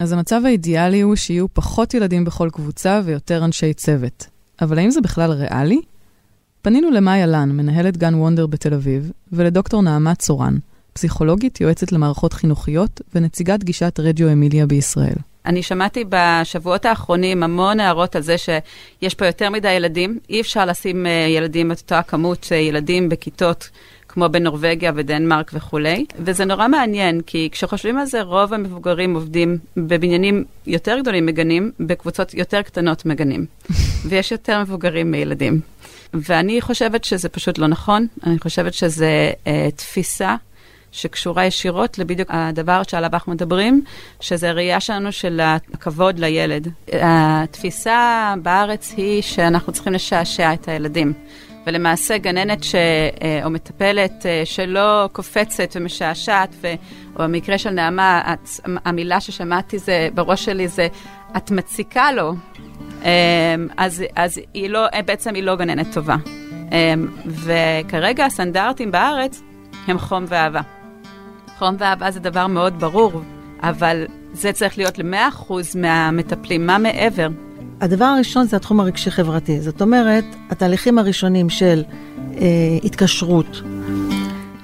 אז 0.00 0.12
המצב 0.12 0.40
האידיאלי 0.44 1.00
הוא 1.00 1.16
שיהיו 1.16 1.46
פחות 1.54 1.94
ילדים 1.94 2.24
בכל 2.24 2.48
קבוצה 2.52 3.00
ויותר 3.04 3.44
אנשי 3.44 3.74
צוות. 3.74 4.26
אבל 4.60 4.78
האם 4.78 4.90
זה 4.90 5.00
בכלל 5.00 5.30
ריאלי? 5.30 5.80
פנינו 6.62 6.90
למאיה 6.90 7.26
לן, 7.26 7.50
מנהלת 7.52 7.96
גן 7.96 8.14
וונדר 8.14 8.46
בתל 8.46 8.74
אביב, 8.74 9.10
ולדוקטור 9.32 9.82
נעמה 9.82 10.14
צורן, 10.14 10.58
פסיכולוגית, 10.92 11.60
יועצת 11.60 11.92
למערכות 11.92 12.32
חינוכיות 12.32 13.00
ונציגת 13.14 13.64
גישת 13.64 14.00
רדיו 14.00 14.32
אמיליה 14.32 14.66
בישראל. 14.66 15.16
אני 15.46 15.62
שמעתי 15.62 16.04
בשבועות 16.08 16.84
האחרונים 16.84 17.42
המון 17.42 17.80
הערות 17.80 18.16
על 18.16 18.22
זה 18.22 18.36
שיש 18.38 19.14
פה 19.14 19.26
יותר 19.26 19.50
מדי 19.50 19.72
ילדים, 19.72 20.18
אי 20.30 20.40
אפשר 20.40 20.64
לשים 20.64 21.06
אה, 21.06 21.10
ילדים 21.10 21.72
את 21.72 21.78
אותה 21.78 21.98
הכמות 21.98 22.48
אה, 22.52 22.56
ילדים 22.56 23.08
בכיתות 23.08 23.70
כמו 24.12 24.28
בנורבגיה 24.28 24.92
ודנמרק 24.94 25.50
וכולי. 25.54 26.04
וזה 26.18 26.44
נורא 26.44 26.68
מעניין, 26.68 27.20
כי 27.20 27.48
כשחושבים 27.52 27.98
על 27.98 28.06
זה, 28.06 28.22
רוב 28.22 28.54
המבוגרים 28.54 29.14
עובדים 29.14 29.58
בבניינים 29.76 30.44
יותר 30.66 30.98
גדולים 31.00 31.26
מגנים, 31.26 31.72
בקבוצות 31.80 32.34
יותר 32.34 32.62
קטנות 32.62 33.06
מגנים. 33.06 33.46
ויש 34.08 34.32
יותר 34.32 34.62
מבוגרים 34.62 35.10
מילדים. 35.10 35.60
ואני 36.14 36.60
חושבת 36.60 37.04
שזה 37.04 37.28
פשוט 37.28 37.58
לא 37.58 37.66
נכון, 37.66 38.06
אני 38.26 38.38
חושבת 38.38 38.74
שזו 38.74 39.06
אה, 39.46 39.68
תפיסה 39.76 40.36
שקשורה 40.92 41.44
ישירות 41.44 41.98
לבדיוק 41.98 42.28
הדבר 42.32 42.82
שעליו 42.82 43.10
אנחנו 43.12 43.32
מדברים, 43.32 43.84
שזה 44.20 44.50
הראייה 44.50 44.80
שלנו 44.80 45.12
של 45.12 45.40
הכבוד 45.42 46.18
לילד. 46.18 46.68
התפיסה 46.92 48.34
בארץ 48.42 48.94
היא 48.96 49.22
שאנחנו 49.22 49.72
צריכים 49.72 49.92
לשעשע 49.92 50.52
את 50.52 50.68
הילדים. 50.68 51.12
ולמעשה 51.66 52.18
גננת 52.18 52.64
ש, 52.64 52.74
אה, 52.74 53.40
או 53.44 53.50
מטפלת 53.50 54.26
אה, 54.26 54.42
שלא 54.44 55.08
קופצת 55.12 55.72
ומשעשעת, 55.76 56.54
ו, 56.60 56.68
או 57.16 57.24
במקרה 57.24 57.58
של 57.58 57.70
נעמה, 57.70 58.22
את, 58.32 58.48
המילה 58.84 59.20
ששמעתי 59.20 59.78
זה, 59.78 60.08
בראש 60.14 60.44
שלי 60.44 60.68
זה, 60.68 60.88
את 61.36 61.50
מציקה 61.50 62.12
לו, 62.12 62.34
אה, 63.04 63.54
אז, 63.76 64.04
אז 64.16 64.40
היא 64.54 64.70
לא, 64.70 64.86
בעצם 65.06 65.34
היא 65.34 65.42
לא 65.42 65.56
גננת 65.56 65.94
טובה. 65.94 66.16
וכרגע 67.26 68.24
הסטנדרטים 68.24 68.90
בארץ 68.90 69.42
הם 69.86 69.98
חום 69.98 70.24
ואהבה. 70.28 70.60
חום 71.58 71.76
ואהבה 71.78 72.10
זה 72.10 72.20
דבר 72.20 72.46
מאוד 72.46 72.80
ברור, 72.80 73.22
אבל 73.62 74.06
זה 74.32 74.52
צריך 74.52 74.78
להיות 74.78 74.98
ל-100% 74.98 75.52
מהמטפלים, 75.74 76.66
מה 76.66 76.78
מעבר? 76.78 77.28
הדבר 77.80 78.04
הראשון 78.04 78.46
זה 78.46 78.56
התחום 78.56 78.80
הרגשי-חברתי. 78.80 79.60
זאת 79.60 79.82
אומרת, 79.82 80.24
התהליכים 80.50 80.98
הראשונים 80.98 81.50
של 81.50 81.82
אה, 82.36 82.46
התקשרות, 82.84 83.62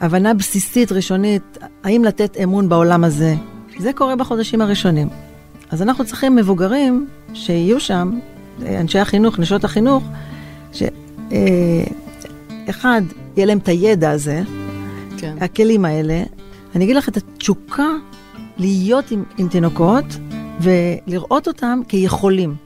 הבנה 0.01 0.35
בסיסית 0.35 0.93
ראשונית, 0.93 1.59
האם 1.85 2.05
לתת 2.05 2.37
אמון 2.43 2.69
בעולם 2.69 3.05
הזה, 3.05 3.35
זה 3.79 3.93
קורה 3.93 4.17
בחודשים 4.17 4.61
הראשונים. 4.61 5.09
אז 5.71 5.83
אנחנו 5.83 6.05
צריכים 6.05 6.37
מבוגרים 6.37 7.07
שיהיו 7.35 7.81
שם, 7.81 8.19
אה, 8.67 8.81
אנשי 8.81 8.99
החינוך, 8.99 9.39
נשות 9.39 9.65
החינוך, 9.65 10.05
שאחד, 10.73 10.89
אה, 12.85 12.99
יהיה 13.37 13.47
להם 13.47 13.59
את 13.59 13.69
הידע 13.69 14.11
הזה, 14.11 14.43
כן. 15.19 15.37
הכלים 15.41 15.85
האלה. 15.85 16.23
אני 16.75 16.85
אגיד 16.85 16.97
לך 16.97 17.09
את 17.09 17.17
התשוקה 17.17 17.89
להיות 18.59 19.11
עם, 19.11 19.25
עם 19.39 19.49
תינוקות 19.49 20.05
ולראות 20.61 21.49
אותם 21.49 21.81
כיכולים. 21.89 22.66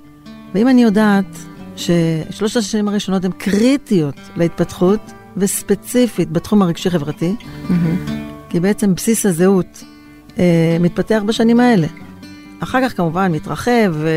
ואם 0.54 0.69
אני 0.69 0.83
יודעת 0.83 1.37
ששלושת 1.76 2.57
השנים 2.57 2.88
הראשונות 2.88 3.25
הן 3.25 3.33
קריטיות 3.33 4.16
להתפתחות, 4.37 5.00
וספציפית 5.37 6.30
בתחום 6.33 6.62
הרגשי-חברתי, 6.62 7.35
mm-hmm. 7.38 7.73
כי 8.50 8.61
בעצם 8.61 8.95
בסיס 8.95 9.26
הזהות 9.26 9.85
אה, 10.38 10.76
מתפתח 10.80 11.23
בשנים 11.26 11.61
האלה. 11.61 11.87
אחר 12.61 12.88
כך 12.88 12.97
כמובן 12.97 13.33
מתרחב 13.33 13.92
ו... 13.92 14.11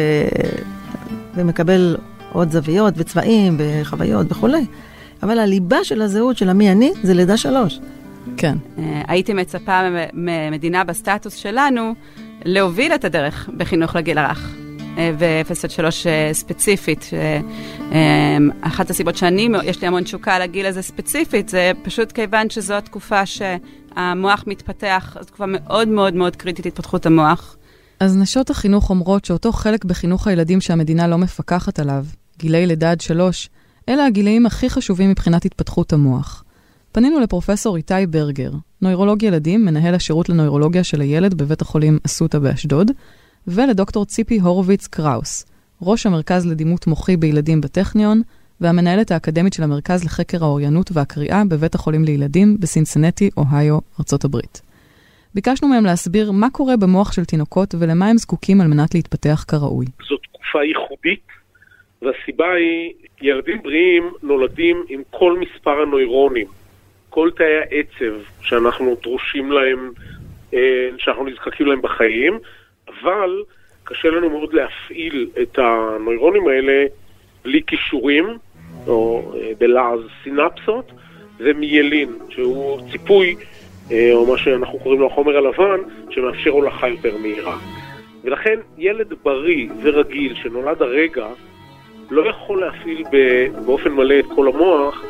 ומקבל 1.35 1.97
עוד 2.31 2.51
זוויות 2.51 2.93
וצבעים 2.97 3.57
וחוויות 3.59 4.31
וכולי, 4.31 4.65
אבל 5.23 5.39
הליבה 5.39 5.83
של 5.83 6.01
הזהות 6.01 6.37
של 6.37 6.49
המי 6.49 6.71
אני 6.71 6.91
זה 7.03 7.13
לידה 7.13 7.37
שלוש. 7.37 7.79
כן. 8.37 8.57
אה, 8.77 9.01
הייתי 9.07 9.33
מצפה 9.33 9.79
ממדינה 10.13 10.83
בסטטוס 10.83 11.35
שלנו 11.35 11.93
להוביל 12.45 12.95
את 12.95 13.05
הדרך 13.05 13.49
בחינוך 13.57 13.95
לגיל 13.95 14.17
הרך. 14.17 14.62
אה, 14.97 15.11
ו-0 15.19 15.51
עד 15.63 15.71
3 15.71 16.07
אה, 16.07 16.29
ספציפית. 16.33 17.09
אה, 17.91 18.37
אחת 18.61 18.89
הסיבות 18.89 19.17
שאני, 19.17 19.49
יש 19.63 19.81
לי 19.81 19.87
המון 19.87 20.03
תשוקה 20.03 20.39
לגיל 20.39 20.65
הזה 20.65 20.81
ספציפית, 20.81 21.49
זה 21.49 21.71
פשוט 21.83 22.11
כיוון 22.11 22.49
שזו 22.49 22.73
התקופה 22.73 23.25
שהמוח 23.25 24.43
מתפתח, 24.47 25.17
זו 25.19 25.25
תקופה 25.25 25.45
מאוד 25.47 25.87
מאוד 25.87 26.13
מאוד 26.13 26.35
קריטית 26.35 26.65
להתפתחות 26.65 27.05
המוח. 27.05 27.55
אז 27.99 28.17
נשות 28.17 28.49
החינוך 28.49 28.89
אומרות 28.89 29.25
שאותו 29.25 29.51
חלק 29.51 29.85
בחינוך 29.85 30.27
הילדים 30.27 30.61
שהמדינה 30.61 31.07
לא 31.07 31.17
מפקחת 31.17 31.79
עליו, 31.79 32.05
גילאי 32.39 32.65
לידה 32.65 32.91
עד 32.91 33.01
שלוש, 33.01 33.49
אלה 33.89 34.05
הגילאים 34.05 34.45
הכי 34.45 34.69
חשובים 34.69 35.09
מבחינת 35.09 35.45
התפתחות 35.45 35.93
המוח. 35.93 36.43
פנינו 36.91 37.19
לפרופסור 37.19 37.77
איתי 37.77 38.05
ברגר, 38.09 38.51
נוירולוג 38.81 39.23
ילדים, 39.23 39.65
מנהל 39.65 39.95
השירות 39.95 40.29
לנוירולוגיה 40.29 40.83
של 40.83 41.01
הילד 41.01 41.33
בבית 41.33 41.61
החולים 41.61 41.99
אסותא 42.05 42.39
באשדוד, 42.39 42.91
ולדוקטור 43.47 44.05
ציפי 44.05 44.39
הורוביץ 44.39 44.87
קראוס, 44.87 45.45
ראש 45.81 46.05
המרכז 46.05 46.51
לדימות 46.51 46.87
מוחי 46.87 47.17
בילדים 47.17 47.61
בטכניון, 47.61 48.21
והמנהלת 48.61 49.11
האקדמית 49.11 49.53
של 49.53 49.63
המרכז 49.63 50.03
לחקר 50.05 50.43
האוריינות 50.43 50.89
והקריאה 50.93 51.41
בבית 51.49 51.75
החולים 51.75 52.03
לילדים 52.03 52.57
בסינסנטי, 52.59 53.29
אוהיו, 53.37 53.79
ארצות 53.99 54.23
הברית. 54.25 54.61
ביקשנו 55.35 55.67
מהם 55.67 55.85
להסביר 55.85 56.31
מה 56.31 56.49
קורה 56.49 56.77
במוח 56.77 57.11
של 57.11 57.25
תינוקות 57.25 57.75
ולמה 57.79 58.07
הם 58.07 58.17
זקוקים 58.17 58.61
על 58.61 58.67
מנת 58.67 58.95
להתפתח 58.95 59.45
כראוי. 59.47 59.85
זו 60.09 60.17
תקופה 60.17 60.63
ייחודית, 60.63 61.27
והסיבה 62.01 62.53
היא, 62.53 62.93
ילדים 63.21 63.61
בריאים 63.63 64.03
נולדים 64.23 64.83
עם 64.89 65.01
כל 65.09 65.39
מספר 65.39 65.81
הנוירונים, 65.81 66.47
כל 67.09 67.29
תאי 67.35 67.55
העצב 67.57 68.15
שאנחנו 68.41 68.95
דרושים 69.03 69.51
להם, 69.51 69.91
אה, 70.53 70.89
שאנחנו 70.97 71.25
נזקקים 71.25 71.67
להם 71.67 71.81
בחיים, 71.81 72.39
אבל 73.03 73.43
קשה 73.83 74.09
לנו 74.09 74.29
מאוד 74.29 74.53
להפעיל 74.53 75.29
את 75.41 75.59
הנוירונים 75.59 76.47
האלה 76.47 76.85
בלי 77.43 77.61
כישורים, 77.67 78.25
או 78.87 79.31
אה, 79.35 79.51
בלעז 79.59 79.99
סינפסות, 80.23 80.91
ומיילין, 81.39 82.09
שהוא 82.29 82.81
ציפוי, 82.91 83.35
אה, 83.91 84.09
או 84.13 84.25
מה 84.25 84.37
שאנחנו 84.37 84.79
קוראים 84.79 85.01
לו 85.01 85.07
החומר 85.07 85.37
הלבן, 85.37 85.79
שמאפשר 86.09 86.49
הולכה 86.49 86.87
יותר 86.87 87.17
מהירה. 87.17 87.57
ולכן 88.23 88.59
ילד 88.77 89.13
בריא 89.23 89.69
ורגיל 89.81 90.35
שנולד 90.35 90.81
הרגע, 90.81 91.27
לא 92.11 92.29
יכול 92.29 92.61
להפעיל 92.61 93.03
באופן 93.65 93.91
מלא 93.91 94.19
את 94.19 94.25
כל 94.35 94.47
המוח, 94.47 95.03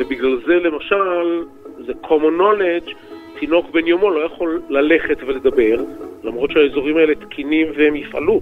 ובגלל 0.00 0.40
זה 0.46 0.54
למשל, 0.54 1.44
זה 1.86 1.92
common 2.04 2.40
knowledge 2.40 2.94
תינוק 3.40 3.70
בן 3.70 3.86
יומו 3.86 4.10
לא 4.10 4.24
יכול 4.24 4.62
ללכת 4.68 5.18
ולדבר, 5.26 5.82
למרות 6.24 6.50
שהאזורים 6.50 6.96
האלה 6.96 7.14
תקינים 7.14 7.66
והם 7.76 7.96
יפעלו. 7.96 8.40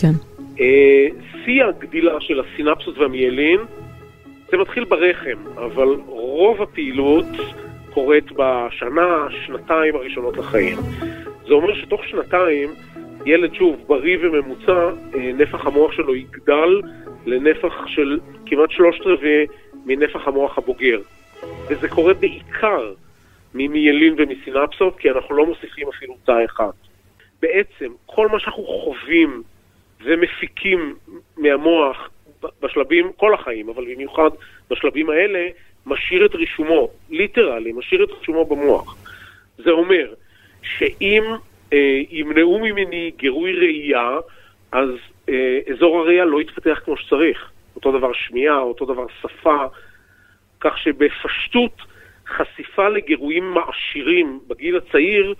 כן. 0.00 0.12
אה, 0.60 1.06
שיא 1.44 1.64
הגדילה 1.64 2.20
של 2.20 2.40
הסינפסות 2.40 2.98
והמיילין, 2.98 3.60
זה 4.50 4.56
מתחיל 4.56 4.84
ברחם, 4.84 5.38
אבל 5.56 5.88
רוב 6.06 6.62
הפעילות 6.62 7.26
קורית 7.90 8.32
בשנה, 8.32 9.26
שנתיים 9.46 9.94
הראשונות 9.94 10.36
לחיים. 10.36 10.76
זה 11.46 11.54
אומר 11.54 11.74
שתוך 11.74 12.04
שנתיים, 12.04 12.68
ילד 13.26 13.54
שוב, 13.54 13.76
בריא 13.86 14.16
וממוצע, 14.22 14.90
אה, 15.14 15.32
נפח 15.38 15.66
המוח 15.66 15.92
שלו 15.92 16.14
יגדל 16.14 16.80
לנפח 17.26 17.86
של 17.86 18.18
כמעט 18.46 18.70
שלושת 18.70 19.06
רבעי 19.06 19.46
מנפח 19.86 20.28
המוח 20.28 20.58
הבוגר. 20.58 21.00
וזה 21.68 21.88
קורה 21.88 22.14
בעיקר 22.14 22.92
ממיילין 23.54 24.14
ומסינפסות, 24.18 24.98
כי 24.98 25.10
אנחנו 25.10 25.36
לא 25.36 25.46
מוסיפים 25.46 25.88
אפילו 25.88 26.16
תא 26.24 26.44
אחד. 26.44 26.70
בעצם, 27.42 27.92
כל 28.06 28.28
מה 28.28 28.40
שאנחנו 28.40 28.64
חווים 28.64 29.42
ומפיקים 30.04 30.96
מהמוח 31.36 32.10
בשלבים, 32.62 33.12
כל 33.16 33.34
החיים, 33.34 33.68
אבל 33.68 33.84
במיוחד 33.84 34.30
בשלבים 34.70 35.10
האלה, 35.10 35.48
משאיר 35.86 36.26
את 36.26 36.34
רישומו, 36.34 36.88
ליטרלי, 37.10 37.72
משאיר 37.72 38.04
את 38.04 38.10
רישומו 38.18 38.44
במוח. 38.44 38.96
זה 39.58 39.70
אומר 39.70 40.14
שאם 40.62 41.22
אה, 41.72 42.00
ימנעו 42.10 42.58
ממני 42.58 43.10
גירוי 43.16 43.52
ראייה, 43.52 44.18
אז 44.72 44.88
אה, 45.28 45.58
אזור 45.72 45.98
הראייה 45.98 46.24
לא 46.24 46.40
יתפתח 46.40 46.80
כמו 46.84 46.96
שצריך. 46.96 47.50
אותו 47.76 47.92
דבר 47.98 48.12
שמיעה, 48.12 48.58
אותו 48.58 48.84
דבר 48.84 49.06
שפה, 49.22 49.56
כך 50.60 50.78
שבפשטות 50.78 51.82
חשיפה 52.28 52.88
לגירויים 52.88 53.50
מעשירים 53.50 54.40
בגיל 54.48 54.76
הצעיר 54.76 55.34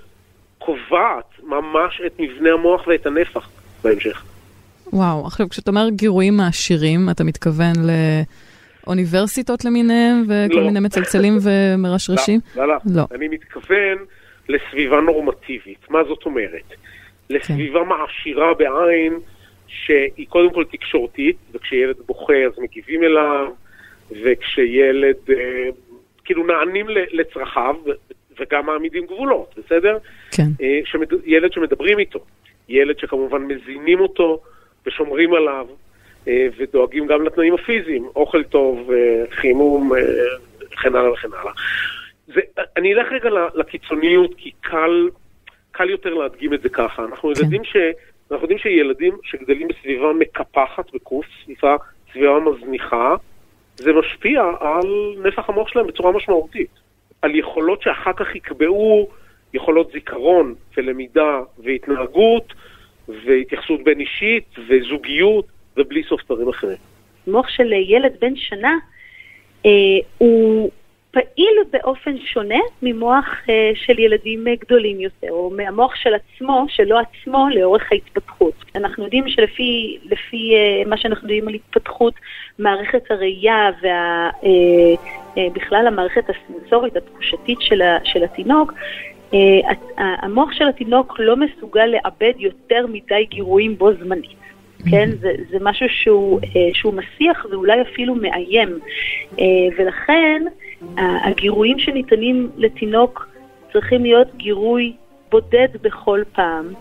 קובעת 0.58 1.40
ממש 1.42 2.00
את 2.06 2.12
מבנה 2.18 2.52
המוח 2.52 2.86
ואת 2.86 3.06
הנפח 3.06 3.48
בהמשך. 3.84 4.24
וואו, 4.92 5.26
עכשיו 5.26 5.48
כשאתה 5.48 5.70
אומר 5.70 5.88
גירויים 5.90 6.36
מעשירים, 6.36 7.10
אתה 7.10 7.24
מתכוון 7.24 7.72
לאוניברסיטות 8.86 9.64
למיניהם 9.64 10.22
וכל 10.24 10.60
לא. 10.60 10.66
מיני 10.66 10.80
מצלצלים 10.80 11.38
ומרשרשים? 11.44 12.40
לא, 12.56 12.68
לא, 12.68 12.74
לא. 12.74 12.80
לא. 12.94 13.06
אני 13.14 13.28
מתכוון 13.28 13.98
לסביבה 14.48 15.00
נורמטיבית. 15.00 15.90
מה 15.90 16.04
זאת 16.08 16.26
אומרת? 16.26 16.74
לסביבה 17.30 17.80
מעשירה 17.84 18.54
בעין 18.54 19.18
שהיא 19.66 20.26
קודם 20.28 20.54
כל 20.54 20.64
תקשורתית, 20.64 21.36
וכשילד 21.52 21.96
בוכה 22.06 22.34
אז 22.46 22.52
מגיבים 22.58 23.02
אליו, 23.04 23.46
וכשילד, 24.10 25.16
אה, 25.30 25.68
כאילו 26.26 26.46
נענים 26.46 26.86
לצרכיו, 26.88 27.76
וגם 28.40 28.66
מעמידים 28.66 29.06
גבולות, 29.06 29.54
בסדר? 29.58 29.98
כן. 30.30 30.48
אה, 30.62 30.80
שמד... 30.84 31.06
ילד 31.24 31.52
שמדברים 31.52 31.98
איתו, 31.98 32.18
ילד 32.68 32.98
שכמובן 32.98 33.42
מזינים 33.42 34.00
אותו 34.00 34.40
ושומרים 34.86 35.34
עליו 35.34 35.66
אה, 36.28 36.46
ודואגים 36.56 37.06
גם 37.06 37.22
לתנאים 37.22 37.54
הפיזיים, 37.54 38.08
אוכל 38.16 38.42
טוב, 38.42 38.90
אה, 38.90 39.24
חימום, 39.30 39.92
וכן 40.60 40.94
הלאה 40.94 41.12
וכן 41.12 41.28
הלאה. 41.40 41.52
זה, 42.26 42.40
אני 42.76 42.94
אלך 42.94 43.12
רגע 43.12 43.30
לקיצוניות, 43.54 44.34
כי 44.36 44.50
קל, 44.60 45.08
קל 45.70 45.90
יותר 45.90 46.14
להדגים 46.14 46.54
את 46.54 46.62
זה 46.62 46.68
ככה. 46.68 47.04
אנחנו 47.04 47.34
כן. 47.34 47.40
יודעים, 47.42 47.64
ש, 47.64 47.76
אנחנו 48.30 48.44
יודעים 48.44 48.58
שילדים 48.58 49.16
שגדלים 49.22 49.68
בסביבה 49.68 50.12
מקפחת 50.12 50.92
בקוף, 50.94 51.26
סביבה, 51.44 51.76
סביבה 52.12 52.40
מזניחה, 52.40 53.14
זה 53.76 53.92
משפיע 53.92 54.42
על 54.60 55.14
נפח 55.24 55.48
המוח 55.48 55.68
שלהם 55.68 55.86
בצורה 55.86 56.12
משמעותית. 56.12 56.70
על 57.22 57.34
יכולות 57.34 57.82
שאחר 57.82 58.12
כך 58.12 58.34
יקבעו 58.34 59.08
יכולות 59.54 59.90
זיכרון 59.92 60.54
ולמידה 60.76 61.40
והתנהגות 61.58 62.52
והתייחסות 63.08 63.84
בין 63.84 64.00
אישית 64.00 64.44
וזוגיות 64.68 65.46
ובלי 65.76 66.02
סוף 66.02 66.20
דברים 66.24 66.48
אחרים. 66.48 66.76
מוח 67.26 67.48
של 67.48 67.72
ילד 67.72 68.12
בן 68.20 68.36
שנה 68.36 68.74
אה, 69.66 69.70
הוא 70.18 70.70
פעיל 71.16 71.58
באופן 71.72 72.18
שונה 72.18 72.58
ממוח 72.82 73.24
אה, 73.48 73.70
של 73.74 73.98
ילדים 73.98 74.48
אה, 74.48 74.54
גדולים 74.54 75.00
יותר, 75.00 75.30
או 75.30 75.50
מהמוח 75.56 75.94
של 75.94 76.14
עצמו, 76.14 76.66
שלו 76.68 76.98
עצמו, 76.98 77.46
לאורך 77.54 77.92
ההתפתחות. 77.92 78.54
אנחנו 78.74 79.04
יודעים 79.04 79.28
שלפי 79.28 79.98
לפי, 80.04 80.54
אה, 80.54 80.82
מה 80.86 80.96
שאנחנו 80.96 81.22
יודעים 81.22 81.48
על 81.48 81.54
התפתחות, 81.54 82.14
מערכת 82.58 83.10
הראייה 83.10 83.70
ובכלל 85.36 85.86
המערכת 85.86 86.24
הסנסורית, 86.30 86.96
התחושתית 86.96 87.58
של, 87.60 87.82
ה, 87.82 87.98
של 88.04 88.24
התינוק, 88.24 88.72
הת- 89.70 89.92
המוח 89.96 90.52
של 90.52 90.68
התינוק 90.68 91.20
לא 91.20 91.36
מסוגל 91.36 91.86
לעבד 91.86 92.32
יותר 92.38 92.86
מדי 92.86 93.26
גירויים 93.30 93.78
בו 93.78 93.92
זמנית. 93.94 94.36
כן, 94.90 95.10
זה, 95.20 95.32
זה 95.50 95.56
משהו 95.60 95.86
שהוא, 95.88 96.40
שהוא 96.72 96.94
מסיח 96.94 97.46
ואולי 97.50 97.82
אפילו 97.82 98.14
מאיים. 98.14 98.78
ולכן 99.78 100.42
הגירויים 100.98 101.78
שניתנים 101.78 102.50
לתינוק 102.56 103.28
צריכים 103.72 104.02
להיות 104.02 104.28
גירוי 104.36 104.92
בודד 105.30 105.68
בכל 105.82 106.22
פעם, 106.32 106.72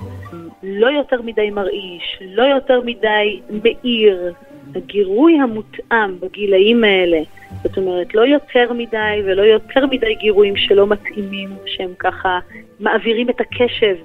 לא 0.63 0.87
יותר 0.87 1.21
מדי 1.21 1.49
מרעיש, 1.49 2.19
לא 2.21 2.43
יותר 2.43 2.81
מדי 2.85 3.41
מאיר. 3.63 4.33
הגירוי 4.75 5.39
המותאם 5.39 6.19
בגילאים 6.19 6.83
האלה, 6.83 7.19
זאת 7.63 7.77
אומרת, 7.77 8.15
לא 8.15 8.21
יותר 8.21 8.73
מדי 8.73 9.21
ולא 9.25 9.41
יותר 9.41 9.85
מדי 9.85 10.15
גירויים 10.15 10.55
שלא 10.55 10.87
מתאימים, 10.87 11.49
שהם 11.65 11.93
ככה 11.99 12.39
מעבירים 12.79 13.29
את 13.29 13.41
הקשב 13.41 13.95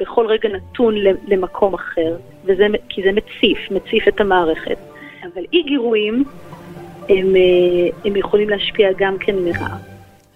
בכל 0.00 0.26
רגע 0.26 0.48
נתון 0.48 0.94
למקום 1.28 1.74
אחר, 1.74 2.16
וזה, 2.44 2.66
כי 2.88 3.02
זה 3.02 3.12
מציף, 3.12 3.70
מציף 3.70 4.08
את 4.08 4.20
המערכת. 4.20 4.78
אבל 5.22 5.42
אי 5.52 5.62
גירויים, 5.62 6.24
הם, 7.08 7.36
אה, 7.36 7.88
הם 8.04 8.16
יכולים 8.16 8.48
להשפיע 8.48 8.88
גם 8.98 9.16
כן 9.20 9.34
לרעה. 9.36 9.78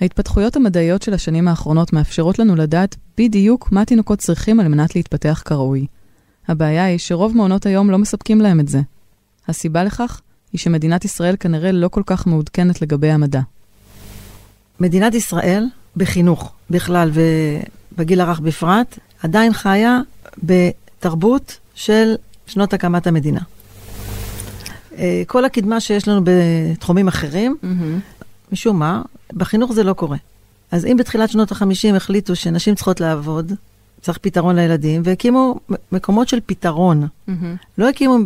ההתפתחויות 0.01 0.57
המדעיות 0.57 1.03
של 1.03 1.15
השנים 1.15 1.49
האחרונות 1.49 1.93
מאפשרות 1.93 2.39
לנו 2.39 2.57
לדעת 2.57 2.97
בדיוק 3.19 3.73
מה 3.73 3.85
תינוקות 3.85 4.19
צריכים 4.19 4.61
על 4.61 4.69
מנת 4.69 4.97
להתפתח 4.97 5.43
כראוי. 5.45 5.87
הבעיה 6.49 6.85
היא 6.85 6.99
שרוב 6.99 7.37
מעונות 7.37 7.67
היום 7.67 7.91
לא 7.91 7.99
מספקים 7.99 8.41
להם 8.41 8.61
את 8.61 8.69
זה. 8.69 8.79
הסיבה 9.49 9.85
לכך 9.85 10.21
היא 10.53 10.59
שמדינת 10.59 11.05
ישראל 11.05 11.37
כנראה 11.41 11.73
לא 11.73 11.89
כל 11.89 12.03
כך 12.07 12.27
מעודכנת 12.27 12.83
לגבי 12.83 13.11
המדע. 13.11 13.41
מדינת 14.81 15.15
ישראל, 15.15 15.65
בחינוך 15.97 16.53
בכלל 16.71 17.11
ובגיל 17.93 18.21
הרך 18.21 18.41
בפרט, 18.41 18.99
עדיין 19.23 19.53
חיה 19.53 20.01
בתרבות 20.43 21.59
של 21.75 22.15
שנות 22.47 22.73
הקמת 22.75 23.07
המדינה. 23.07 23.41
אה, 25.01 25.23
כל 25.27 25.45
הקדמה 25.45 25.81
שיש 25.81 26.09
לנו 26.09 26.21
בתחומים 26.25 27.09
אחרים, 27.09 27.57
משום 28.53 28.79
מה, 28.79 29.03
בחינוך 29.33 29.73
זה 29.73 29.85
לא 29.85 29.93
קורה. 29.93 30.17
אז 30.71 30.87
אם 30.87 30.97
בתחילת 30.99 31.31
שנות 31.31 31.53
ה-50 31.53 31.97
החליטו 31.97 32.37
שנשים 32.37 32.75
צריכות 32.75 33.01
לעבוד, 33.01 33.53
צריך 34.01 34.19
פתרון 34.19 34.57
לילדים, 34.57 35.03
והקימו 35.05 35.61
מקומות 35.93 36.29
של 36.29 36.39
פתרון. 36.47 37.07
לא 37.79 37.89
הקימו 37.89 38.19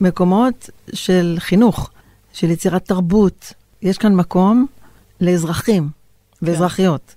מקומות 0.00 0.70
של 0.92 1.36
חינוך, 1.38 1.90
של 2.32 2.50
יצירת 2.50 2.84
תרבות. 2.84 3.52
יש 3.82 3.98
כאן 3.98 4.14
מקום 4.14 4.66
לאזרחים 5.20 5.88
ואזרחיות. 6.42 7.14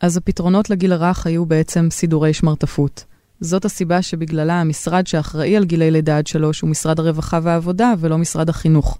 אז 0.00 0.16
הפתרונות 0.16 0.70
לגיל 0.70 0.92
הרך 0.92 1.26
היו 1.26 1.46
בעצם 1.46 1.88
סידורי 1.90 2.34
שמרטפות. 2.34 3.04
זאת 3.40 3.64
הסיבה 3.64 4.02
שבגללה 4.02 4.60
המשרד 4.60 5.06
שאחראי 5.06 5.56
על 5.56 5.64
גילי 5.64 5.90
לידה 5.90 6.18
עד 6.18 6.26
שלוש 6.26 6.60
הוא 6.60 6.70
משרד 6.70 7.00
הרווחה 7.00 7.38
והעבודה 7.42 7.92
ולא 8.00 8.18
משרד 8.18 8.48
החינוך. 8.48 8.98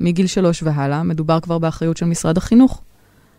מגיל 0.00 0.26
שלוש 0.26 0.62
והלאה 0.62 1.02
מדובר 1.02 1.40
כבר 1.40 1.58
באחריות 1.58 1.96
של 1.96 2.06
משרד 2.06 2.36
החינוך. 2.36 2.82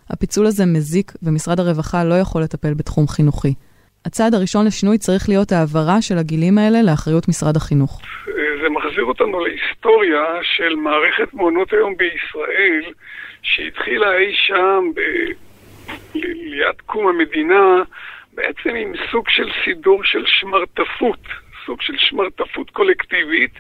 הפיצול 0.10 0.46
הזה 0.46 0.66
מזיק 0.66 1.12
ומשרד 1.24 1.60
הרווחה 1.60 2.04
לא 2.04 2.14
יכול 2.14 2.42
לטפל 2.42 2.74
בתחום 2.74 3.08
חינוכי. 3.08 3.54
הצעד 4.06 4.34
הראשון 4.34 4.66
לשינוי 4.66 4.98
צריך 4.98 5.30
להיות 5.30 5.52
העברה 5.52 6.02
של 6.02 6.18
הגילים 6.18 6.58
האלה 6.58 6.82
לאחריות 6.82 7.28
משרד 7.28 7.56
החינוך. 7.56 8.02
זה 8.62 8.70
מחזיר 8.70 9.04
אותנו 9.04 9.40
להיסטוריה 9.46 10.26
של 10.42 10.76
מערכת 10.76 11.34
מעונות 11.34 11.74
היום 11.74 11.94
בישראל, 11.98 12.94
שהתחילה 13.42 14.18
אי 14.18 14.34
שם 14.34 14.92
ב... 14.96 15.00
ליד 16.16 16.82
קום 16.86 17.08
המדינה, 17.08 17.84
בעצם 18.38 18.76
עם 18.76 18.94
סוג 19.12 19.30
של 19.30 19.50
סידור 19.66 20.04
של 20.04 20.24
שמרטפות, 20.26 21.24
סוג 21.66 21.82
של 21.82 21.94
שמרטפות 21.98 22.70
קולקטיבית, 22.70 23.52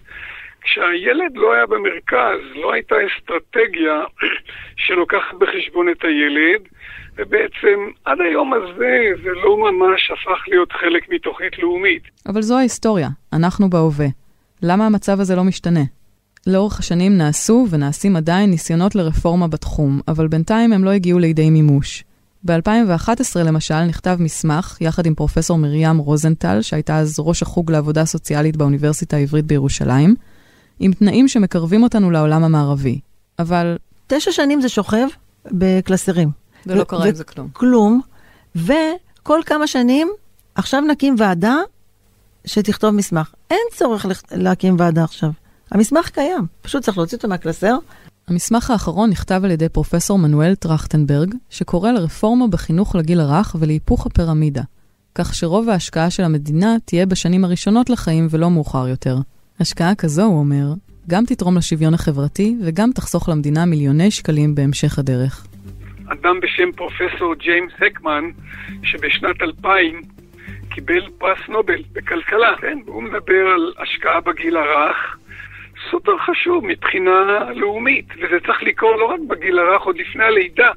כשהילד 0.61 1.31
לא 1.35 1.53
היה 1.53 1.65
במרכז, 1.65 2.39
לא 2.55 2.73
הייתה 2.73 2.95
אסטרטגיה 3.07 4.03
שלוקחת 4.85 5.33
בחשבון 5.39 5.89
את 5.89 6.03
הילד, 6.03 6.61
ובעצם 7.15 7.79
עד 8.05 8.21
היום 8.21 8.53
הזה 8.53 9.09
זה 9.23 9.29
לא 9.29 9.57
ממש 9.71 10.11
הפך 10.11 10.47
להיות 10.47 10.71
חלק 10.71 11.09
מתוכנית 11.09 11.59
לאומית. 11.59 12.03
אבל 12.27 12.41
זו 12.41 12.57
ההיסטוריה, 12.57 13.07
אנחנו 13.33 13.69
בהווה. 13.69 14.07
למה 14.63 14.85
המצב 14.85 15.19
הזה 15.19 15.35
לא 15.35 15.43
משתנה? 15.43 15.83
לאורך 16.47 16.79
השנים 16.79 17.17
נעשו 17.17 17.65
ונעשים 17.71 18.15
עדיין 18.15 18.49
ניסיונות 18.49 18.95
לרפורמה 18.95 19.47
בתחום, 19.47 19.99
אבל 20.07 20.27
בינתיים 20.27 20.73
הם 20.73 20.83
לא 20.83 20.89
הגיעו 20.89 21.19
לידי 21.19 21.49
מימוש. 21.49 22.03
ב-2011 22.47 23.39
למשל 23.39 23.83
נכתב 23.83 24.17
מסמך, 24.19 24.77
יחד 24.81 25.05
עם 25.05 25.15
פרופסור 25.15 25.57
מרים 25.57 25.97
רוזנטל, 25.97 26.62
שהייתה 26.62 26.97
אז 26.97 27.15
ראש 27.19 27.41
החוג 27.41 27.71
לעבודה 27.71 28.05
סוציאלית 28.05 28.57
באוניברסיטה 28.57 29.17
העברית 29.17 29.45
בירושלים, 29.45 30.15
עם 30.79 30.93
תנאים 30.93 31.27
שמקרבים 31.27 31.83
אותנו 31.83 32.12
לעולם 32.12 32.43
המערבי. 32.43 32.99
אבל 33.39 33.77
תשע 34.07 34.31
שנים 34.31 34.62
זה 34.62 34.69
שוכב 34.69 35.07
בקלסרים. 35.45 36.29
ולא 36.65 36.83
קרה 36.83 37.07
עם 37.07 37.15
זה 37.15 37.23
כלום. 37.23 37.49
כלום, 37.53 38.01
וכל 38.55 39.39
כמה 39.45 39.67
שנים, 39.67 40.10
עכשיו 40.55 40.81
נקים 40.81 41.15
ועדה 41.17 41.55
שתכתוב 42.45 42.91
מסמך. 42.91 43.31
אין 43.51 43.65
צורך 43.73 44.05
להקים 44.31 44.75
ועדה 44.79 45.03
עכשיו. 45.03 45.29
המסמך 45.71 46.10
קיים, 46.10 46.45
פשוט 46.62 46.83
צריך 46.83 46.97
להוציא 46.97 47.17
אותו 47.17 47.27
מהקלסר. 47.27 47.77
המסמך 48.29 48.71
האחרון 48.71 49.09
נכתב 49.09 49.41
על 49.43 49.51
ידי 49.51 49.69
פרופסור 49.69 50.19
מנואל 50.19 50.55
טרכטנברג, 50.55 51.35
שקורא 51.49 51.91
לרפורמה 51.91 52.47
בחינוך 52.47 52.95
לגיל 52.95 53.19
הרך 53.19 53.55
ולהיפוך 53.59 54.05
הפירמידה, 54.05 54.61
כך 55.15 55.35
שרוב 55.35 55.69
ההשקעה 55.69 56.09
של 56.09 56.23
המדינה 56.23 56.75
תהיה 56.85 57.05
בשנים 57.05 57.45
הראשונות 57.45 57.89
לחיים 57.89 58.27
ולא 58.31 58.49
מאוחר 58.49 58.87
יותר. 58.87 59.15
השקעה 59.59 59.95
כזו, 59.95 60.23
הוא 60.23 60.39
אומר, 60.39 60.73
גם 61.09 61.23
תתרום 61.25 61.57
לשוויון 61.57 61.93
החברתי 61.93 62.55
וגם 62.63 62.89
תחסוך 62.95 63.29
למדינה 63.29 63.65
מיליוני 63.65 64.11
שקלים 64.11 64.55
בהמשך 64.55 64.99
הדרך. 64.99 65.47
אדם 66.07 66.39
בשם 66.39 66.71
פרופסור 66.75 67.35
ג'יימס 67.35 67.73
הקמן, 67.87 68.23
שבשנת 68.83 69.41
2000 69.41 70.01
קיבל 70.69 71.09
פרס 71.17 71.39
נובל 71.49 71.81
בכלכלה, 71.93 72.55
כן? 72.61 72.77
והוא 72.85 73.03
מדבר 73.03 73.47
על 73.55 73.73
השקעה 73.83 74.21
בגיל 74.21 74.57
הרך, 74.57 75.16
סופר 75.91 76.17
חשוב 76.17 76.65
מבחינה 76.65 77.39
לאומית, 77.56 78.06
וזה 78.17 78.39
צריך 78.45 78.63
לקרות 78.63 79.00
לא 79.00 79.06
רק 79.06 79.19
בגיל 79.28 79.60
הרך 79.60 79.82
עוד 79.82 79.97
לפני 79.97 80.23
הלידה, 80.23 80.71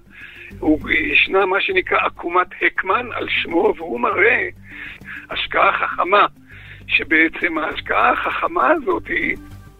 ישנה 0.90 1.46
מה 1.46 1.60
שנקרא 1.60 1.98
עקומת 2.06 2.46
הקמן 2.62 3.06
על 3.12 3.26
שמו, 3.28 3.74
והוא 3.76 4.00
מראה 4.00 4.48
השקעה 5.30 5.72
חכמה, 5.72 6.26
שבעצם 6.86 7.58
ההשקעה 7.58 8.10
החכמה 8.10 8.70
הזאת 8.70 9.06
היא 9.06 9.36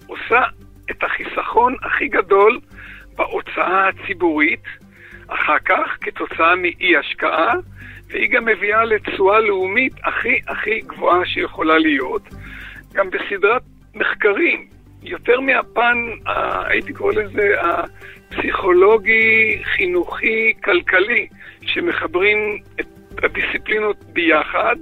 עושה 0.07 0.43
את 0.91 1.05
החיסכון 1.05 1.77
הכי 1.83 2.09
גדול 2.09 2.61
בהוצאה 3.17 3.89
הציבורית, 3.89 4.65
אחר 5.29 5.59
כך 5.59 5.97
כתוצאה 6.01 6.57
מאי 6.57 6.97
השקעה, 6.97 7.53
והיא 8.09 8.31
גם 8.31 8.45
מביאה 8.45 8.85
לתשואה 8.85 9.41
לאומית 9.41 9.93
הכי 10.05 10.41
הכי 10.49 10.81
גבוהה 10.81 11.27
שיכולה 11.27 11.79
להיות. 11.79 12.23
גם 12.93 13.11
בסדרת 13.11 13.63
מחקרים, 13.95 14.67
יותר 15.03 15.41
מהפן, 15.41 15.97
הייתי 16.69 16.93
קורא 16.93 17.13
לזה, 17.13 17.55
הפסיכולוגי, 17.61 19.63
חינוכי, 19.77 20.53
כלכלי, 20.65 21.27
שמחברים 21.63 22.59
את 22.81 22.87
הדיסציפלינות 23.25 24.05
ביחד. 24.13 24.77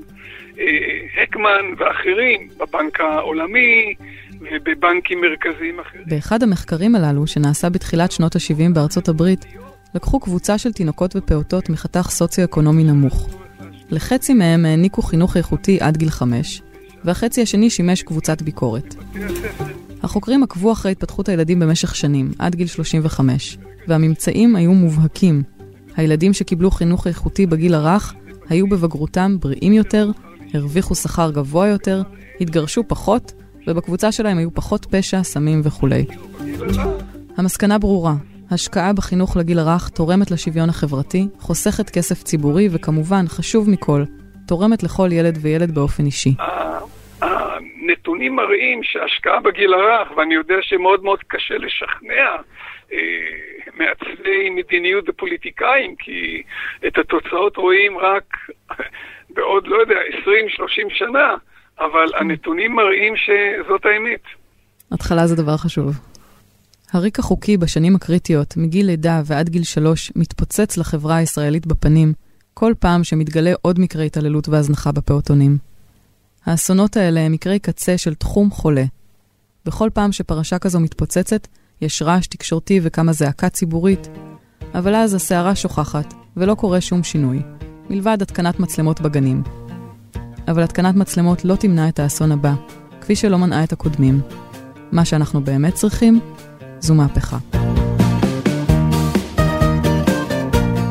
אה, 0.60 1.22
הקמן 1.22 1.74
ואחרים, 1.78 2.48
בבנק 2.58 3.00
העולמי 3.00 3.94
ובבנקים 4.40 5.20
מרכזיים 5.20 5.80
אחרים. 5.80 6.04
באחד 6.06 6.42
המחקרים 6.42 6.94
הללו, 6.94 7.26
שנעשה 7.26 7.70
בתחילת 7.70 8.12
שנות 8.12 8.36
ה-70 8.36 8.74
בארצות 8.74 9.08
הברית, 9.08 9.44
לקחו 9.94 10.20
קבוצה 10.20 10.58
של 10.58 10.72
תינוקות 10.72 11.16
ופעוטות 11.16 11.70
מחתך 11.70 12.06
סוציו-אקונומי 12.10 12.84
נמוך. 12.84 13.28
לחצי 13.90 14.34
מהם 14.34 14.64
העניקו 14.64 15.02
חינוך 15.02 15.36
איכותי 15.36 15.78
עד 15.80 15.96
גיל 15.96 16.10
חמש, 16.10 16.62
והחצי 17.04 17.42
השני 17.42 17.70
שימש 17.70 18.02
קבוצת 18.02 18.42
ביקורת. 18.42 18.94
החוקרים 20.08 20.42
עקבו 20.42 20.72
אחרי 20.72 20.92
התפתחות 20.92 21.28
הילדים 21.28 21.60
במשך 21.60 21.94
שנים, 21.94 22.32
עד 22.38 22.54
גיל 22.54 22.66
35, 22.66 23.58
והממצאים 23.88 24.56
היו 24.56 24.72
מובהקים. 24.72 25.42
הילדים 25.96 26.32
שקיבלו 26.32 26.70
חינוך 26.70 27.06
איכותי 27.06 27.46
בגיל 27.46 27.74
הרך 27.74 28.14
היו 28.48 28.68
בבגרותם 28.68 29.36
בריאים 29.40 29.72
יותר, 29.72 30.10
הרוויחו 30.54 30.94
שכר 30.94 31.30
גבוה 31.30 31.68
יותר, 31.68 32.02
התגרשו 32.40 32.82
פחות, 32.88 33.32
ובקבוצה 33.66 34.12
שלהם 34.12 34.38
היו 34.38 34.54
פחות 34.54 34.86
פשע, 34.90 35.22
סמים 35.22 35.60
וכולי. 35.64 36.04
המסקנה 37.36 37.78
ברורה, 37.78 38.14
השקעה 38.50 38.92
בחינוך 38.92 39.36
לגיל 39.36 39.58
הרך 39.58 39.88
תורמת 39.88 40.30
לשוויון 40.30 40.68
החברתי, 40.68 41.28
חוסכת 41.40 41.90
כסף 41.90 42.22
ציבורי, 42.22 42.68
וכמובן, 42.72 43.28
חשוב 43.28 43.70
מכל, 43.70 44.04
תורמת 44.46 44.82
לכל 44.82 45.08
ילד 45.12 45.38
וילד 45.40 45.74
באופן 45.74 46.06
אישי. 46.06 46.34
הנתונים 47.88 48.36
מראים 48.36 48.82
שהשקעה 48.82 49.40
בגיל 49.40 49.74
הרך, 49.74 50.16
ואני 50.16 50.34
יודע 50.34 50.54
שמאוד 50.62 51.02
מאוד 51.02 51.18
קשה 51.28 51.54
לשכנע 51.58 52.36
אה, 52.92 52.98
מעצבי 53.74 54.50
מדיניות 54.50 55.08
ופוליטיקאים, 55.08 55.94
כי 55.98 56.42
את 56.86 56.98
התוצאות 56.98 57.56
רואים 57.56 57.98
רק 57.98 58.24
בעוד, 59.34 59.66
לא 59.66 59.76
יודע, 59.76 59.94
20-30 59.94 60.94
שנה, 60.94 61.34
אבל 61.78 62.06
הנתונים 62.20 62.72
מראים 62.72 63.14
שזאת 63.16 63.86
האמת. 63.86 64.22
התחלה 64.92 65.26
זה 65.26 65.36
דבר 65.36 65.56
חשוב. 65.56 65.94
הריק 66.92 67.18
החוקי 67.18 67.56
בשנים 67.56 67.94
הקריטיות, 67.96 68.54
מגיל 68.56 68.86
לידה 68.86 69.20
ועד 69.26 69.48
גיל 69.48 69.64
שלוש, 69.64 70.12
מתפוצץ 70.16 70.76
לחברה 70.76 71.16
הישראלית 71.16 71.66
בפנים, 71.66 72.12
כל 72.54 72.72
פעם 72.80 73.04
שמתגלה 73.04 73.52
עוד 73.62 73.80
מקרה 73.80 74.02
התעללות 74.02 74.48
והזנחה 74.48 74.92
בפעוטונים. 74.92 75.68
האסונות 76.48 76.96
האלה 76.96 77.20
הם 77.20 77.32
מקרי 77.32 77.58
קצה 77.58 77.98
של 77.98 78.14
תחום 78.14 78.50
חולה. 78.50 78.84
בכל 79.64 79.90
פעם 79.94 80.12
שפרשה 80.12 80.58
כזו 80.58 80.80
מתפוצצת, 80.80 81.46
יש 81.80 82.02
רעש 82.02 82.26
תקשורתי 82.26 82.80
וכמה 82.82 83.12
זעקה 83.12 83.48
ציבורית, 83.48 84.08
אבל 84.74 84.94
אז 84.94 85.14
הסערה 85.14 85.54
שוכחת, 85.54 86.14
ולא 86.36 86.54
קורה 86.54 86.80
שום 86.80 87.02
שינוי, 87.02 87.42
מלבד 87.90 88.22
התקנת 88.22 88.60
מצלמות 88.60 89.00
בגנים. 89.00 89.42
אבל 90.48 90.62
התקנת 90.62 90.94
מצלמות 90.94 91.44
לא 91.44 91.56
תמנע 91.56 91.88
את 91.88 91.98
האסון 91.98 92.32
הבא, 92.32 92.54
כפי 93.00 93.16
שלא 93.16 93.38
מנעה 93.38 93.64
את 93.64 93.72
הקודמים. 93.72 94.20
מה 94.92 95.04
שאנחנו 95.04 95.44
באמת 95.44 95.74
צריכים, 95.74 96.20
זו 96.80 96.94
מהפכה. 96.94 97.38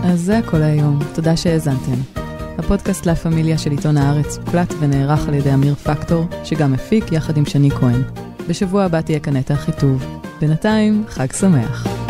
אז 0.03 0.21
זה 0.21 0.37
הכל 0.37 0.61
היום, 0.61 0.99
תודה 1.13 1.37
שהאזנתם. 1.37 2.26
הפודקאסט 2.57 3.05
לה 3.05 3.15
פמיליה 3.15 3.57
של 3.57 3.71
עיתון 3.71 3.97
הארץ 3.97 4.37
הוקלט 4.37 4.73
ונערך 4.79 5.27
על 5.27 5.33
ידי 5.33 5.53
אמיר 5.53 5.75
פקטור, 5.75 6.25
שגם 6.43 6.73
הפיק 6.73 7.11
יחד 7.11 7.37
עם 7.37 7.45
שני 7.45 7.71
כהן. 7.71 8.01
בשבוע 8.49 8.83
הבא 8.83 9.01
תהיה 9.01 9.19
כאן 9.19 9.37
נטע 9.37 9.53
אחיטוב. 9.53 10.05
בינתיים, 10.41 11.03
חג 11.07 11.31
שמח. 11.31 12.06